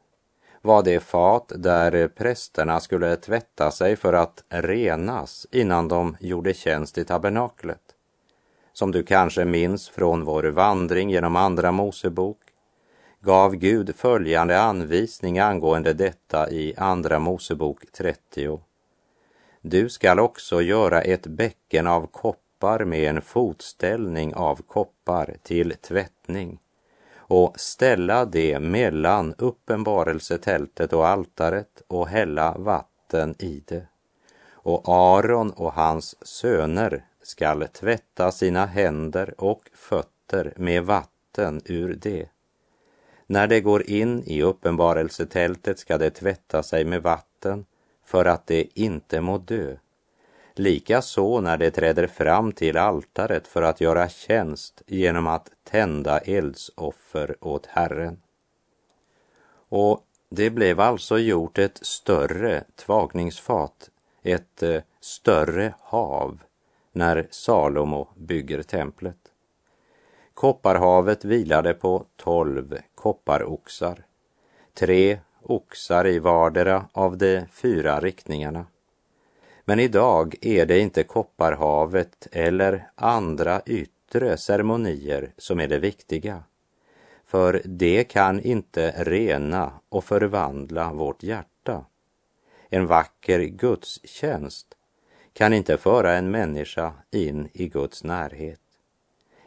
var 0.66 0.82
det 0.82 1.00
fat 1.00 1.52
där 1.56 2.08
prästerna 2.08 2.80
skulle 2.80 3.16
tvätta 3.16 3.70
sig 3.70 3.96
för 3.96 4.12
att 4.12 4.44
renas 4.48 5.46
innan 5.50 5.88
de 5.88 6.16
gjorde 6.20 6.54
tjänst 6.54 6.98
i 6.98 7.04
tabernaklet. 7.04 7.82
Som 8.72 8.92
du 8.92 9.02
kanske 9.02 9.44
minns 9.44 9.88
från 9.88 10.24
vår 10.24 10.44
vandring 10.44 11.10
genom 11.10 11.36
Andra 11.36 11.72
Mosebok 11.72 12.38
gav 13.20 13.54
Gud 13.54 13.96
följande 13.96 14.60
anvisning 14.60 15.38
angående 15.38 15.92
detta 15.92 16.50
i 16.50 16.74
Andra 16.76 17.18
Mosebok 17.18 17.92
30. 17.92 18.60
Du 19.60 19.88
skall 19.88 20.20
också 20.20 20.62
göra 20.62 21.02
ett 21.02 21.26
bäcken 21.26 21.86
av 21.86 22.06
koppar 22.06 22.84
med 22.84 23.10
en 23.10 23.22
fotställning 23.22 24.34
av 24.34 24.62
koppar 24.62 25.36
till 25.42 25.74
tvättning 25.80 26.58
och 27.28 27.60
ställa 27.60 28.24
det 28.24 28.60
mellan 28.60 29.34
uppenbarelsetältet 29.38 30.92
och 30.92 31.06
altaret 31.06 31.82
och 31.86 32.08
hälla 32.08 32.58
vatten 32.58 33.34
i 33.38 33.62
det. 33.66 33.86
Och 34.52 34.82
Aron 34.88 35.50
och 35.50 35.72
hans 35.72 36.26
söner 36.26 37.04
skall 37.22 37.68
tvätta 37.68 38.32
sina 38.32 38.66
händer 38.66 39.34
och 39.38 39.62
fötter 39.74 40.52
med 40.56 40.84
vatten 40.84 41.62
ur 41.64 41.94
det. 41.94 42.28
När 43.26 43.46
de 43.46 43.60
går 43.60 43.90
in 43.90 44.22
i 44.26 44.42
uppenbarelsetältet 44.42 45.78
ska 45.78 45.98
de 45.98 46.10
tvätta 46.10 46.62
sig 46.62 46.84
med 46.84 47.02
vatten 47.02 47.64
för 48.04 48.24
att 48.24 48.46
de 48.46 48.70
inte 48.74 49.20
må 49.20 49.38
dö 49.38 49.76
Likaså 50.58 51.40
när 51.40 51.56
de 51.56 51.70
träder 51.70 52.06
fram 52.06 52.52
till 52.52 52.76
altaret 52.76 53.48
för 53.48 53.62
att 53.62 53.80
göra 53.80 54.08
tjänst 54.08 54.82
genom 54.86 55.26
att 55.26 55.50
tända 55.64 56.18
eldsoffer 56.18 57.36
åt 57.40 57.66
Herren. 57.66 58.22
Och 59.68 60.00
det 60.28 60.50
blev 60.50 60.80
alltså 60.80 61.18
gjort 61.18 61.58
ett 61.58 61.78
större 61.86 62.64
tvagningsfat, 62.76 63.90
ett 64.22 64.62
eh, 64.62 64.82
större 65.00 65.74
hav, 65.80 66.38
när 66.92 67.26
Salomo 67.30 68.08
bygger 68.14 68.62
templet. 68.62 69.18
Kopparhavet 70.34 71.24
vilade 71.24 71.74
på 71.74 72.06
tolv 72.16 72.78
kopparoxar, 72.94 74.04
tre 74.74 75.18
oxar 75.42 76.06
i 76.06 76.18
vardera 76.18 76.86
av 76.92 77.18
de 77.18 77.46
fyra 77.52 78.00
riktningarna. 78.00 78.66
Men 79.68 79.80
idag 79.80 80.34
är 80.40 80.66
det 80.66 80.78
inte 80.78 81.02
kopparhavet 81.02 82.28
eller 82.32 82.90
andra 82.94 83.62
yttre 83.66 84.36
ceremonier 84.36 85.32
som 85.36 85.60
är 85.60 85.68
det 85.68 85.78
viktiga. 85.78 86.42
För 87.24 87.62
det 87.64 88.04
kan 88.04 88.40
inte 88.40 88.94
rena 88.96 89.72
och 89.88 90.04
förvandla 90.04 90.92
vårt 90.92 91.22
hjärta. 91.22 91.84
En 92.70 92.86
vacker 92.86 93.40
gudstjänst 93.40 94.66
kan 95.32 95.52
inte 95.52 95.76
föra 95.76 96.12
en 96.12 96.30
människa 96.30 96.92
in 97.10 97.48
i 97.52 97.68
Guds 97.68 98.04
närhet. 98.04 98.60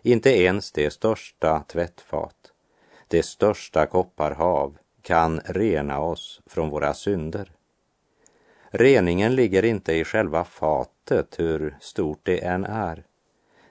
Inte 0.02 0.30
ens 0.30 0.72
det 0.72 0.94
största 0.94 1.64
tvättfat, 1.68 2.52
det 3.08 3.24
största 3.24 3.86
kopparhav 3.86 4.78
kan 5.02 5.40
rena 5.46 6.00
oss 6.00 6.42
från 6.46 6.70
våra 6.70 6.94
synder. 6.94 7.52
Reningen 8.72 9.36
ligger 9.36 9.66
inte 9.66 9.94
i 9.94 10.04
själva 10.04 10.44
fatet, 10.44 11.40
hur 11.40 11.78
stort 11.82 12.20
det 12.24 12.46
än 12.46 12.66
är. 12.66 13.04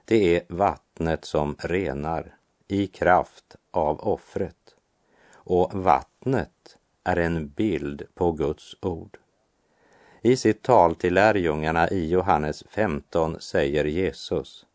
Det 0.05 0.35
är 0.35 0.41
vattnet 0.47 1.25
som 1.25 1.55
renar 1.59 2.35
i 2.67 2.87
kraft 2.87 3.55
av 3.71 3.99
offret. 3.99 4.75
Och 5.33 5.73
vattnet 5.73 6.77
är 7.03 7.17
en 7.17 7.49
bild 7.49 8.03
på 8.13 8.31
Guds 8.31 8.75
ord. 8.81 9.17
I 10.21 10.35
sitt 10.35 10.61
tal 10.61 10.95
till 10.95 11.13
lärjungarna 11.13 11.89
i 11.89 12.09
Johannes 12.09 12.63
15 12.69 13.41
säger 13.41 13.85
Jesus 13.85 14.65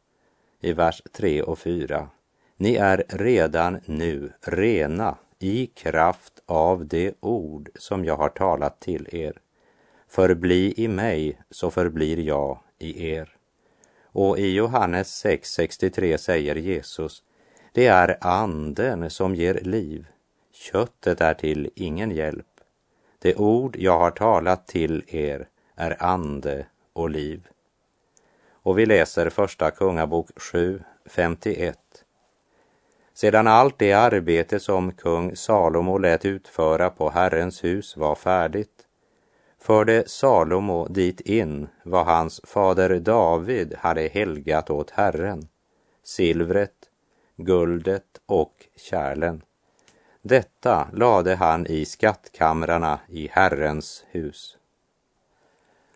i 0.61 0.73
vers 0.73 1.03
3 1.13 1.43
och 1.43 1.59
4. 1.59 2.09
Ni 2.57 2.75
är 2.75 3.05
redan 3.09 3.81
nu 3.85 4.33
rena 4.41 5.17
i 5.39 5.67
kraft 5.67 6.43
av 6.47 6.87
det 6.87 7.15
ord 7.21 7.71
som 7.75 8.05
jag 8.05 8.17
har 8.17 8.29
talat 8.29 8.81
till 8.81 9.09
er. 9.13 9.41
Förbli 10.15 10.75
i 10.77 10.89
mig 10.89 11.39
så 11.51 11.71
förblir 11.71 12.19
jag 12.19 12.59
i 12.79 13.09
er. 13.09 13.37
Och 14.05 14.39
i 14.39 14.55
Johannes 14.55 15.25
6.63 15.25 16.17
säger 16.17 16.55
Jesus, 16.55 17.23
det 17.73 17.87
är 17.87 18.17
anden 18.21 19.11
som 19.11 19.35
ger 19.35 19.55
liv. 19.55 20.07
Köttet 20.53 21.21
är 21.21 21.35
till 21.35 21.71
ingen 21.75 22.11
hjälp. 22.11 22.47
Det 23.19 23.35
ord 23.35 23.77
jag 23.77 23.99
har 23.99 24.11
talat 24.11 24.67
till 24.67 25.03
er 25.07 25.49
är 25.77 26.03
ande 26.03 26.67
och 26.93 27.11
liv. 27.11 27.47
Och 28.53 28.79
vi 28.79 28.87
läser 28.87 29.31
första 29.31 29.71
Kungabok 29.71 30.31
7, 30.37 30.83
51. 31.07 31.79
Sedan 33.15 33.47
allt 33.47 33.79
det 33.79 33.93
arbete 33.93 34.61
som 34.61 34.93
kung 34.93 35.37
Salomo 35.37 35.99
lät 35.99 36.25
utföra 36.25 36.91
på 36.91 37.11
Herrens 37.11 37.65
hus 37.65 37.97
var 37.97 38.15
färdigt 38.15 38.74
förde 39.65 40.09
Salomo 40.09 40.89
dit 40.89 41.21
in 41.21 41.69
vad 41.83 42.07
hans 42.07 42.41
fader 42.45 43.01
David 43.01 43.75
hade 43.79 44.09
helgat 44.09 44.71
åt 44.71 44.91
Herren, 44.91 45.49
silvret, 46.03 46.91
guldet 47.37 48.21
och 48.27 48.53
kärlen, 48.77 49.43
Detta 50.23 50.89
lade 50.93 51.35
han 51.35 51.67
i 51.67 51.85
skattkamrarna 51.85 53.01
i 53.09 53.29
Herrens 53.33 54.05
hus. 54.11 54.57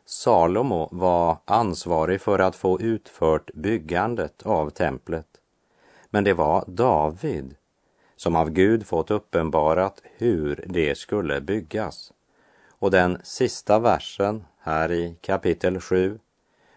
Salomo 0.04 0.88
var 0.92 1.36
ansvarig 1.44 2.20
för 2.20 2.38
att 2.38 2.56
få 2.56 2.80
utfört 2.80 3.50
byggandet 3.54 4.42
av 4.42 4.70
templet. 4.70 5.26
Men 6.10 6.24
det 6.24 6.34
var 6.34 6.64
David 6.66 7.54
som 8.16 8.36
av 8.36 8.50
Gud 8.50 8.86
fått 8.86 9.10
uppenbarat 9.10 10.02
hur 10.16 10.64
det 10.68 10.98
skulle 10.98 11.40
byggas. 11.40 12.12
Och 12.78 12.90
den 12.90 13.20
sista 13.22 13.78
versen 13.78 14.44
här 14.58 14.92
i 14.92 15.16
kapitel 15.20 15.80
7 15.80 16.18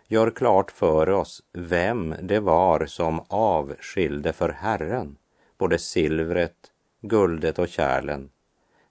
gör 0.07 0.31
klart 0.31 0.71
för 0.71 1.09
oss 1.09 1.43
vem 1.53 2.15
det 2.21 2.39
var 2.39 2.85
som 2.85 3.25
avskilde 3.27 4.33
för 4.33 4.49
Herren 4.49 5.17
både 5.61 5.79
silvret, 5.79 6.71
guldet 7.01 7.59
och 7.59 7.67
kärlen. 7.67 8.29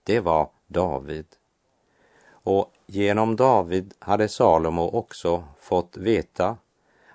Det 0.04 0.20
var 0.20 0.50
David. 0.66 1.26
Och 2.30 2.72
genom 2.86 3.36
David 3.36 3.94
hade 3.98 4.28
Salomo 4.28 4.82
också 4.82 5.44
fått 5.58 5.96
veta 5.96 6.56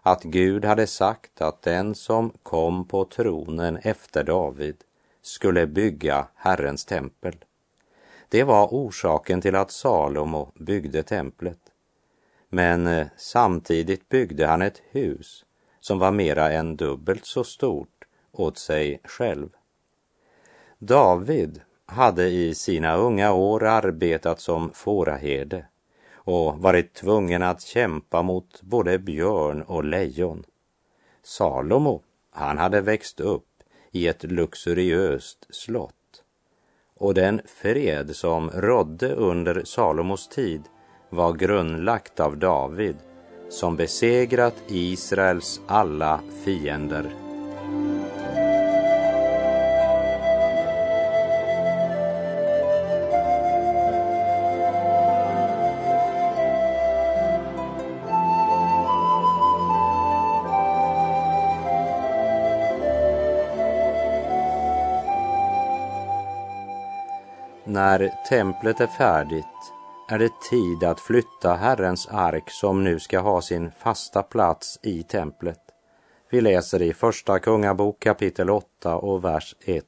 att 0.02 0.24
Gud 0.24 0.66
hade 0.66 0.88
sagt 0.88 1.42
att 1.42 1.62
den 1.62 1.96
som 1.96 2.32
kom 2.44 2.88
på 2.88 3.06
tronen 3.06 3.78
efter 3.78 4.24
David 4.24 4.76
skulle 5.22 5.68
bygga 5.68 6.28
Herrens 6.36 6.86
tempel. 6.86 7.36
Det 8.36 8.44
var 8.44 8.68
orsaken 8.72 9.42
till 9.42 9.56
att 9.56 9.72
Salomo 9.72 10.52
byggde 10.56 11.04
templet. 11.04 11.60
Men 12.50 12.88
eh, 12.88 13.08
samtidigt 13.18 14.10
byggde 14.10 14.48
han 14.48 14.62
ett 14.62 14.82
hus 14.92 15.46
som 15.80 16.00
var 16.00 16.12
mera 16.12 16.52
än 16.52 16.76
dubbelt 16.76 17.26
så 17.26 17.44
stort 17.44 18.06
åt 18.32 18.58
sig 18.58 19.02
själv. 19.04 19.50
David 20.80 21.62
hade 21.86 22.28
i 22.28 22.56
sina 22.56 22.96
unga 22.96 23.34
år 23.34 23.64
arbetat 23.64 24.40
som 24.40 24.72
fåraherde 24.74 25.66
och 26.14 26.58
varit 26.58 26.94
tvungen 26.94 27.44
att 27.44 27.62
kämpa 27.62 28.22
mot 28.22 28.62
både 28.62 29.00
björn 29.00 29.62
och 29.62 29.84
lejon. 29.84 30.44
Salomo, 31.24 32.02
han 32.32 32.58
hade 32.58 32.82
växt 32.82 33.20
upp 33.20 33.64
i 33.92 34.08
ett 34.08 34.24
luxuriöst 34.24 35.48
slott 35.50 36.05
och 37.00 37.14
den 37.14 37.42
fred 37.46 38.16
som 38.16 38.50
rådde 38.50 39.14
under 39.16 39.64
Salomos 39.64 40.28
tid 40.28 40.62
var 41.10 41.34
grundlagt 41.34 42.20
av 42.20 42.38
David 42.38 42.96
som 43.50 43.76
besegrat 43.76 44.56
Israels 44.68 45.62
alla 45.68 46.20
fiender. 46.44 47.25
När 67.76 68.12
templet 68.30 68.82
är 68.82 68.88
färdigt 68.88 69.74
är 70.10 70.20
det 70.20 70.42
tid 70.50 70.84
att 70.84 71.00
flytta 71.00 71.54
Herrens 71.54 72.08
ark 72.08 72.50
som 72.52 72.84
nu 72.84 73.00
ska 73.00 73.20
ha 73.20 73.42
sin 73.42 73.72
fasta 73.72 74.24
plats 74.24 74.80
i 74.82 75.04
templet. 75.04 75.60
Vi 76.30 76.42
läser 76.42 76.82
i 76.82 76.94
Första 76.94 77.40
Kungabok 77.40 78.00
kapitel 78.00 78.50
8 78.50 78.96
och 78.96 79.26
vers 79.26 79.56
1. 79.60 79.86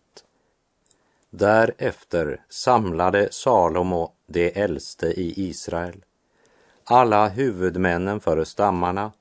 Därefter 1.30 2.42
samlade 2.50 3.28
Salomo 3.32 4.12
de 4.28 4.62
äldste 4.62 5.08
i 5.08 5.34
Israel, 5.50 6.06
alla 6.84 7.28
huvudmännen 7.28 8.20
för 8.20 8.44
stammarna, 8.44 9.12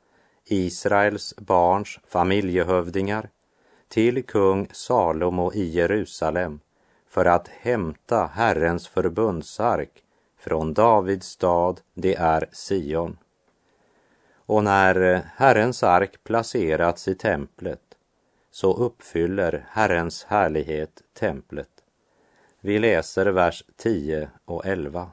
Israels 0.44 1.34
barns 1.36 1.98
familjehövdingar, 2.08 3.28
till 3.88 4.22
kung 4.22 4.68
Salomo 4.72 5.52
i 5.52 5.64
Jerusalem 5.64 6.60
för 7.16 7.24
att 7.24 7.48
hämta 7.48 8.26
Herrens 8.26 8.88
förbundsark 8.88 9.90
från 10.38 10.74
Davids 10.74 11.26
stad, 11.26 11.80
det 11.94 12.14
är 12.14 12.48
Sion. 12.52 13.18
Och 14.34 14.64
när 14.64 15.22
Herrens 15.36 15.82
ark 15.82 16.24
placerats 16.24 17.08
i 17.08 17.14
templet 17.14 17.80
så 18.50 18.74
uppfyller 18.74 19.66
Herrens 19.70 20.24
härlighet 20.24 21.02
templet. 21.18 21.70
Vi 22.60 22.78
läser 22.78 23.26
vers 23.26 23.64
10 23.76 24.30
och 24.44 24.66
11. 24.66 25.10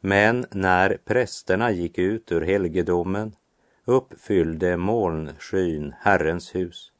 Men 0.00 0.46
när 0.50 0.98
prästerna 1.04 1.70
gick 1.70 1.98
ut 1.98 2.32
ur 2.32 2.40
helgedomen 2.40 3.36
uppfyllde 3.84 4.76
molnskyn 4.76 5.94
Herrens 6.00 6.54
hus 6.54 6.91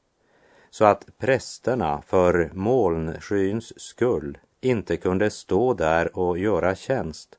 så 0.73 0.85
att 0.85 1.07
prästerna 1.19 2.03
för 2.07 2.51
molnskyns 2.53 3.81
skull 3.81 4.39
inte 4.61 4.97
kunde 4.97 5.31
stå 5.31 5.75
där 5.75 6.17
och 6.19 6.39
göra 6.39 6.75
tjänst, 6.75 7.39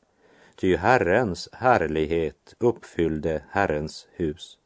ty 0.56 0.76
Herrens 0.76 1.50
härlighet 1.52 2.56
uppfyllde 2.58 3.44
Herrens 3.50 4.08
hus. 4.12 4.58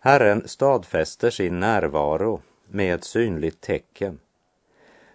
Herren 0.00 0.48
stadfäster 0.48 1.30
sin 1.30 1.60
närvaro 1.60 2.40
med 2.68 2.94
ett 2.94 3.04
synligt 3.04 3.60
tecken. 3.60 4.18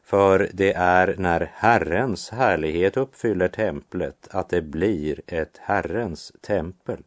För 0.03 0.49
det 0.53 0.73
är 0.73 1.15
när 1.17 1.51
Herrens 1.53 2.29
härlighet 2.29 2.97
uppfyller 2.97 3.47
templet 3.47 4.27
att 4.31 4.49
det 4.49 4.61
blir 4.61 5.21
ett 5.27 5.57
Herrens 5.61 6.31
tempel. 6.41 7.03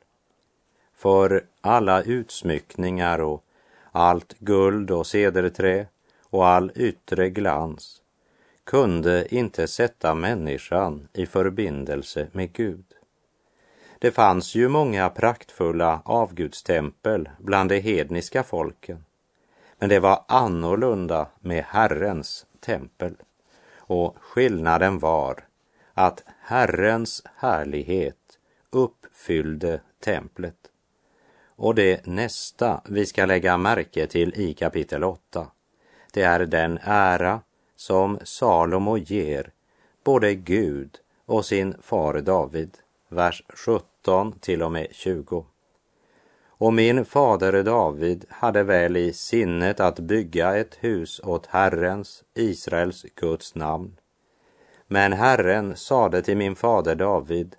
För 0.94 1.44
alla 1.60 2.02
utsmyckningar 2.02 3.18
och 3.18 3.44
allt 3.92 4.38
guld 4.38 4.90
och 4.90 5.06
cederträ 5.06 5.86
och 6.22 6.46
all 6.46 6.72
yttre 6.74 7.30
glans 7.30 8.02
kunde 8.64 9.34
inte 9.34 9.68
sätta 9.68 10.14
människan 10.14 11.08
i 11.12 11.26
förbindelse 11.26 12.28
med 12.32 12.52
Gud. 12.52 12.84
Det 13.98 14.10
fanns 14.10 14.54
ju 14.54 14.68
många 14.68 15.10
praktfulla 15.10 16.02
avgudstempel 16.04 17.28
bland 17.38 17.70
de 17.70 17.80
hedniska 17.80 18.42
folken, 18.42 19.04
men 19.78 19.88
det 19.88 20.00
var 20.00 20.24
annorlunda 20.28 21.28
med 21.40 21.64
Herrens 21.64 22.46
tempel. 22.60 23.16
Och 23.76 24.16
skillnaden 24.20 24.98
var 24.98 25.44
att 25.94 26.24
Herrens 26.40 27.22
härlighet 27.36 28.38
uppfyllde 28.70 29.80
templet. 30.00 30.61
Och 31.62 31.74
det 31.74 32.06
nästa 32.06 32.80
vi 32.84 33.06
ska 33.06 33.26
lägga 33.26 33.56
märke 33.56 34.06
till 34.06 34.34
i 34.34 34.54
kapitel 34.54 35.04
8, 35.04 35.46
det 36.12 36.22
är 36.22 36.46
den 36.46 36.78
ära 36.82 37.40
som 37.76 38.18
Salomo 38.24 38.96
ger 38.96 39.52
både 40.04 40.34
Gud 40.34 40.98
och 41.26 41.44
sin 41.44 41.74
far 41.82 42.20
David, 42.20 42.78
vers 43.08 43.42
17 43.48 44.32
till 44.40 44.62
och 44.62 44.72
med 44.72 44.86
20. 44.90 45.46
Och 46.46 46.72
min 46.72 47.04
fader 47.04 47.62
David 47.62 48.24
hade 48.28 48.62
väl 48.62 48.96
i 48.96 49.12
sinnet 49.12 49.80
att 49.80 49.98
bygga 49.98 50.56
ett 50.56 50.74
hus 50.80 51.20
åt 51.24 51.46
Herrens, 51.46 52.24
Israels 52.34 53.06
Guds 53.14 53.54
namn. 53.54 53.96
Men 54.86 55.12
Herren 55.12 55.76
sade 55.76 56.22
till 56.22 56.36
min 56.36 56.56
fader 56.56 56.94
David, 56.94 57.56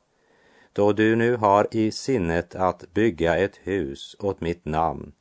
då 0.73 0.93
du 0.93 1.15
nu 1.15 1.35
har 1.35 1.67
i 1.71 1.91
sinnet 1.91 2.55
att 2.55 2.93
bygga 2.93 3.37
ett 3.37 3.59
hus 3.63 4.15
åt 4.19 4.41
mitt 4.41 4.65
namn, 4.65 5.11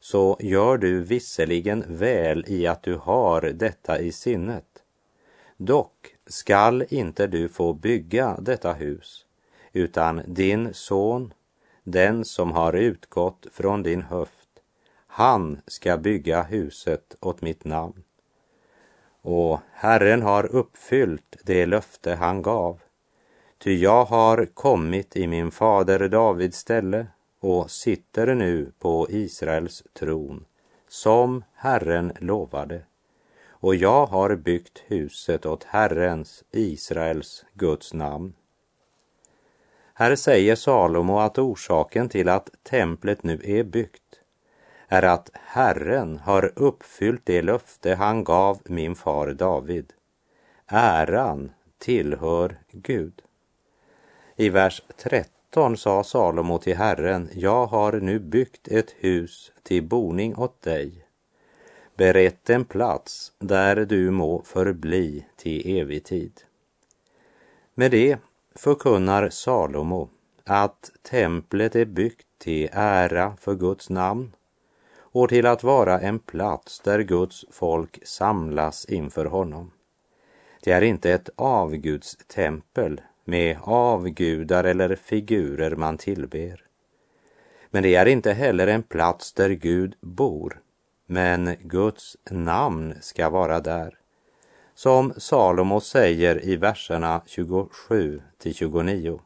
så 0.00 0.36
gör 0.40 0.78
du 0.78 1.02
visserligen 1.02 1.84
väl 1.88 2.44
i 2.48 2.66
att 2.66 2.82
du 2.82 2.96
har 2.96 3.40
detta 3.40 3.98
i 3.98 4.12
sinnet. 4.12 4.82
Dock 5.56 6.16
skall 6.26 6.84
inte 6.88 7.26
du 7.26 7.48
få 7.48 7.72
bygga 7.72 8.36
detta 8.40 8.72
hus, 8.72 9.26
utan 9.72 10.22
din 10.26 10.74
son, 10.74 11.34
den 11.84 12.24
som 12.24 12.52
har 12.52 12.72
utgått 12.72 13.46
från 13.52 13.82
din 13.82 14.02
höft, 14.02 14.48
han 15.06 15.60
ska 15.66 15.96
bygga 15.96 16.42
huset 16.42 17.16
åt 17.20 17.42
mitt 17.42 17.64
namn. 17.64 18.02
Och 19.22 19.60
Herren 19.72 20.22
har 20.22 20.46
uppfyllt 20.46 21.36
det 21.44 21.66
löfte 21.66 22.14
han 22.14 22.42
gav. 22.42 22.80
Ty 23.62 23.78
jag 23.78 24.04
har 24.04 24.44
kommit 24.44 25.16
i 25.16 25.26
min 25.26 25.50
fader 25.50 26.08
Davids 26.08 26.58
ställe 26.58 27.06
och 27.40 27.70
sitter 27.70 28.34
nu 28.34 28.72
på 28.78 29.06
Israels 29.10 29.82
tron, 29.92 30.44
som 30.88 31.44
Herren 31.54 32.12
lovade. 32.20 32.82
Och 33.48 33.74
jag 33.74 34.06
har 34.06 34.36
byggt 34.36 34.82
huset 34.86 35.46
åt 35.46 35.64
Herrens, 35.64 36.44
Israels, 36.50 37.44
Guds 37.54 37.94
namn. 37.94 38.32
Här 39.94 40.16
säger 40.16 40.54
Salomo 40.54 41.18
att 41.18 41.38
orsaken 41.38 42.08
till 42.08 42.28
att 42.28 42.50
templet 42.62 43.22
nu 43.22 43.40
är 43.44 43.64
byggt 43.64 44.20
är 44.88 45.02
att 45.02 45.30
Herren 45.32 46.18
har 46.18 46.52
uppfyllt 46.56 47.22
det 47.24 47.42
löfte 47.42 47.94
han 47.94 48.24
gav 48.24 48.58
min 48.64 48.94
far 48.94 49.32
David. 49.32 49.92
äran 50.66 51.52
tillhör 51.78 52.58
Gud. 52.70 53.22
I 54.42 54.48
vers 54.48 54.82
13 54.96 55.76
sa 55.76 56.04
Salomo 56.04 56.58
till 56.58 56.76
Herren, 56.76 57.28
jag 57.34 57.66
har 57.66 57.92
nu 57.92 58.18
byggt 58.18 58.68
ett 58.68 58.94
hus 58.98 59.52
till 59.62 59.82
boning 59.82 60.36
åt 60.36 60.62
dig, 60.62 61.06
berett 61.96 62.50
en 62.50 62.64
plats 62.64 63.32
där 63.38 63.76
du 63.76 64.10
må 64.10 64.42
förbli 64.42 65.26
till 65.36 65.78
evig 65.78 66.04
tid. 66.04 66.32
Med 67.74 67.90
det 67.90 68.18
förkunnar 68.54 69.28
Salomo 69.30 70.08
att 70.44 70.90
templet 71.02 71.76
är 71.76 71.84
byggt 71.84 72.26
till 72.38 72.68
ära 72.72 73.36
för 73.40 73.54
Guds 73.54 73.90
namn 73.90 74.32
och 74.96 75.28
till 75.28 75.46
att 75.46 75.62
vara 75.62 76.00
en 76.00 76.18
plats 76.18 76.80
där 76.80 77.00
Guds 77.00 77.44
folk 77.50 78.06
samlas 78.06 78.84
inför 78.84 79.24
honom. 79.24 79.70
Det 80.62 80.72
är 80.72 80.82
inte 80.82 81.12
ett 81.12 81.30
avgudstempel 81.36 83.00
med 83.24 83.58
avgudar 83.62 84.64
eller 84.64 84.96
figurer 84.96 85.76
man 85.76 85.98
tillber. 85.98 86.64
Men 87.70 87.82
det 87.82 87.94
är 87.94 88.06
inte 88.06 88.32
heller 88.32 88.66
en 88.66 88.82
plats 88.82 89.32
där 89.32 89.50
Gud 89.50 89.94
bor, 90.00 90.60
men 91.06 91.56
Guds 91.60 92.16
namn 92.30 92.94
ska 93.00 93.30
vara 93.30 93.60
där. 93.60 93.98
Som 94.74 95.12
Salomo 95.16 95.80
säger 95.80 96.44
i 96.44 96.56
verserna 96.56 97.22
27 97.26 98.22
till 98.38 98.54
29. 98.54 99.20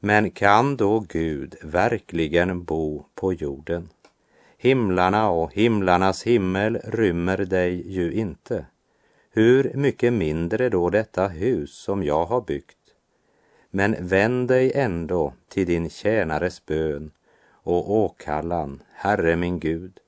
Men 0.00 0.30
kan 0.30 0.76
då 0.76 1.00
Gud 1.00 1.56
verkligen 1.62 2.64
bo 2.64 3.04
på 3.14 3.32
jorden? 3.32 3.88
Himlarna 4.58 5.30
och 5.30 5.52
himlarnas 5.54 6.22
himmel 6.22 6.78
rymmer 6.84 7.36
dig 7.36 7.92
ju 7.92 8.12
inte. 8.12 8.66
Hur 9.30 9.72
mycket 9.74 10.12
mindre 10.12 10.68
då 10.68 10.90
detta 10.90 11.28
hus 11.28 11.74
som 11.74 12.02
jag 12.02 12.24
har 12.24 12.40
byggt. 12.40 12.78
Men 13.70 13.96
vänd 14.00 14.48
dig 14.48 14.72
ändå 14.74 15.32
till 15.48 15.66
din 15.66 15.90
tjänares 15.90 16.66
bön 16.66 17.10
och 17.50 17.90
åkallan, 17.90 18.82
Herre 18.92 19.36
min 19.36 19.60
Gud, 19.60 20.00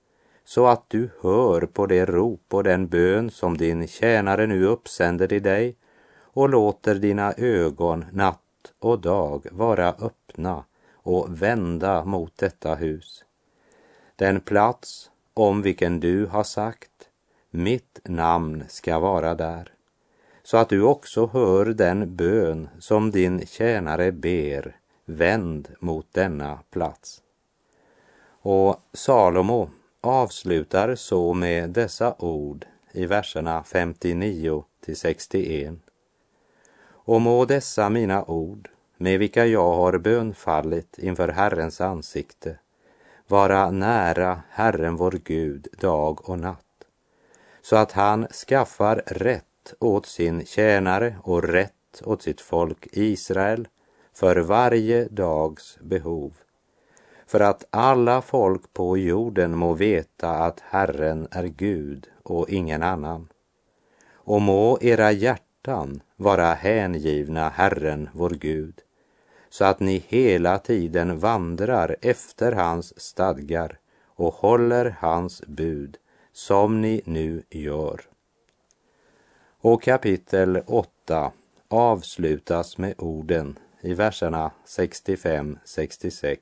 så 0.44 0.66
att 0.66 0.84
du 0.88 1.10
hör 1.20 1.60
på 1.60 1.86
det 1.86 2.06
rop 2.06 2.54
och 2.54 2.64
den 2.64 2.88
bön 2.88 3.30
som 3.30 3.56
din 3.56 3.88
tjänare 3.88 4.46
nu 4.46 4.64
uppsänder 4.64 5.26
till 5.26 5.42
dig 5.42 5.76
och 6.20 6.48
låter 6.48 6.94
dina 6.94 7.32
ögon 7.32 8.04
natt 8.12 8.72
och 8.78 9.00
dag 9.00 9.46
vara 9.50 9.88
öppna 9.88 10.64
och 10.92 11.42
vända 11.42 12.04
mot 12.04 12.38
detta 12.38 12.74
hus. 12.74 13.24
Den 14.16 14.40
plats 14.40 15.10
om 15.34 15.62
vilken 15.62 16.00
du 16.00 16.26
har 16.26 16.44
sagt, 16.44 17.09
mitt 17.50 18.00
namn 18.04 18.64
ska 18.68 18.98
vara 18.98 19.34
där, 19.34 19.72
så 20.42 20.56
att 20.56 20.68
du 20.68 20.82
också 20.82 21.26
hör 21.26 21.64
den 21.64 22.16
bön 22.16 22.68
som 22.78 23.10
din 23.10 23.46
tjänare 23.46 24.12
ber, 24.12 24.76
vänd 25.04 25.68
mot 25.80 26.06
denna 26.12 26.58
plats. 26.70 27.22
Och 28.42 28.76
Salomo 28.92 29.70
avslutar 30.00 30.94
så 30.94 31.34
med 31.34 31.70
dessa 31.70 32.14
ord 32.18 32.66
i 32.92 33.06
verserna 33.06 33.62
59 33.62 34.64
till 34.84 34.96
61. 34.96 35.74
Och 36.88 37.20
må 37.20 37.44
dessa 37.44 37.88
mina 37.88 38.24
ord, 38.24 38.68
med 38.96 39.18
vilka 39.18 39.46
jag 39.46 39.72
har 39.72 39.98
bönfallit 39.98 40.98
inför 40.98 41.28
Herrens 41.28 41.80
ansikte, 41.80 42.58
vara 43.26 43.70
nära 43.70 44.42
Herren 44.50 44.96
vår 44.96 45.20
Gud 45.24 45.68
dag 45.80 46.28
och 46.28 46.38
natt, 46.38 46.64
så 47.62 47.76
att 47.76 47.92
han 47.92 48.26
skaffar 48.26 49.02
rätt 49.06 49.74
åt 49.78 50.06
sin 50.06 50.46
tjänare 50.46 51.16
och 51.22 51.42
rätt 51.42 52.02
åt 52.04 52.22
sitt 52.22 52.40
folk 52.40 52.88
Israel 52.92 53.68
för 54.14 54.36
varje 54.36 55.04
dags 55.04 55.78
behov 55.80 56.32
för 57.30 57.40
att 57.40 57.64
alla 57.70 58.22
folk 58.22 58.72
på 58.72 58.98
jorden 58.98 59.56
må 59.56 59.72
veta 59.72 60.30
att 60.30 60.60
Herren 60.60 61.28
är 61.30 61.44
Gud 61.44 62.06
och 62.22 62.48
ingen 62.48 62.82
annan. 62.82 63.28
Och 64.12 64.42
må 64.42 64.78
era 64.80 65.12
hjärtan 65.12 66.02
vara 66.16 66.54
hängivna 66.54 67.48
Herren, 67.48 68.08
vår 68.12 68.30
Gud, 68.30 68.74
så 69.50 69.64
att 69.64 69.80
ni 69.80 70.04
hela 70.08 70.58
tiden 70.58 71.18
vandrar 71.18 71.96
efter 72.00 72.52
hans 72.52 73.00
stadgar 73.00 73.78
och 74.06 74.34
håller 74.34 74.96
hans 75.00 75.42
bud, 75.46 75.96
som 76.32 76.80
ni 76.80 77.02
nu 77.04 77.42
gör. 77.50 78.00
Och 79.60 79.82
kapitel 79.82 80.62
8 80.66 81.32
avslutas 81.68 82.78
med 82.78 82.94
orden 82.98 83.58
i 83.80 83.94
verserna 83.94 84.50
65-66. 84.66 86.36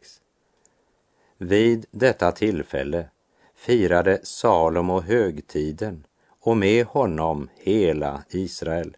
Vid 1.38 1.86
detta 1.90 2.32
tillfälle 2.32 3.08
firade 3.54 4.20
Salomo 4.22 5.00
högtiden 5.00 6.06
och 6.40 6.56
med 6.56 6.86
honom 6.86 7.48
hela 7.56 8.22
Israel, 8.30 8.96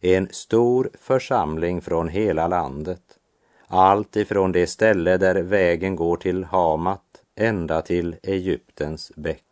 en 0.00 0.28
stor 0.30 0.90
församling 0.94 1.80
från 1.80 2.08
hela 2.08 2.48
landet, 2.48 3.18
allt 3.66 4.16
ifrån 4.16 4.52
det 4.52 4.66
ställe 4.66 5.16
där 5.16 5.34
vägen 5.34 5.96
går 5.96 6.16
till 6.16 6.44
Hamat 6.44 7.22
ända 7.34 7.82
till 7.82 8.16
Egyptens 8.22 9.12
bäck, 9.16 9.44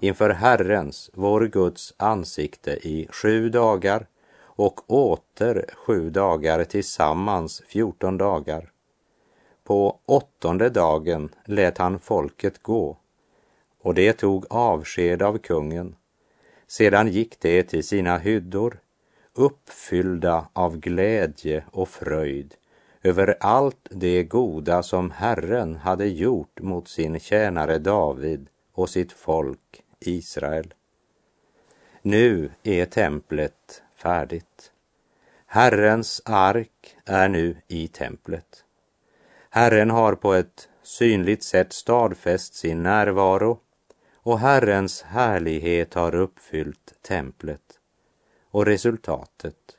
inför 0.00 0.30
Herrens, 0.30 1.10
vår 1.14 1.40
Guds 1.40 1.94
ansikte 1.96 2.70
i 2.70 3.08
sju 3.10 3.48
dagar 3.48 4.06
och 4.38 4.90
åter 4.90 5.64
sju 5.74 6.10
dagar 6.10 6.64
tillsammans 6.64 7.62
fjorton 7.66 8.18
dagar 8.18 8.70
på 9.66 9.98
åttonde 10.06 10.68
dagen 10.68 11.28
lät 11.44 11.78
han 11.78 11.98
folket 11.98 12.62
gå 12.62 12.96
och 13.82 13.94
det 13.94 14.12
tog 14.12 14.46
avsked 14.50 15.22
av 15.22 15.38
kungen. 15.38 15.96
Sedan 16.66 17.08
gick 17.08 17.40
det 17.40 17.62
till 17.62 17.84
sina 17.84 18.18
hyddor 18.18 18.78
uppfyllda 19.34 20.48
av 20.52 20.76
glädje 20.76 21.64
och 21.70 21.88
fröjd 21.88 22.54
över 23.02 23.36
allt 23.40 23.88
det 23.90 24.24
goda 24.24 24.82
som 24.82 25.10
Herren 25.10 25.76
hade 25.76 26.06
gjort 26.06 26.60
mot 26.60 26.88
sin 26.88 27.20
tjänare 27.20 27.78
David 27.78 28.48
och 28.72 28.90
sitt 28.90 29.12
folk 29.12 29.82
Israel. 30.00 30.74
Nu 32.02 32.50
är 32.62 32.86
templet 32.86 33.82
färdigt. 33.94 34.72
Herrens 35.46 36.22
ark 36.24 36.96
är 37.04 37.28
nu 37.28 37.56
i 37.68 37.88
templet. 37.88 38.64
Herren 39.50 39.90
har 39.90 40.14
på 40.14 40.34
ett 40.34 40.68
synligt 40.82 41.42
sätt 41.42 41.72
stadfäst 41.72 42.54
sin 42.54 42.82
närvaro 42.82 43.60
och 44.14 44.38
Herrens 44.38 45.02
härlighet 45.02 45.94
har 45.94 46.14
uppfyllt 46.14 46.94
templet. 47.02 47.80
Och 48.50 48.66
resultatet? 48.66 49.76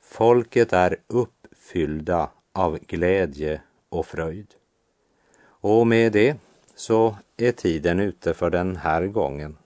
Folket 0.00 0.72
är 0.72 0.96
uppfyllda 1.06 2.30
av 2.52 2.78
glädje 2.78 3.60
och 3.88 4.06
fröjd. 4.06 4.54
Och 5.42 5.86
med 5.86 6.12
det 6.12 6.36
så 6.80 7.16
är 7.36 7.52
tiden 7.52 8.00
ute 8.00 8.34
för 8.34 8.50
den 8.50 8.76
här 8.76 9.06
gången. 9.06 9.56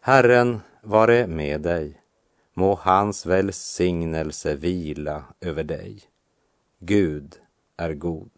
Herren 0.00 0.60
vare 0.82 1.26
med 1.26 1.60
dig. 1.60 2.00
Må 2.54 2.74
hans 2.74 3.26
välsignelse 3.26 4.54
vila 4.54 5.24
över 5.40 5.64
dig. 5.64 6.02
Gud 6.78 7.34
är 7.76 7.94
god. 7.94 8.30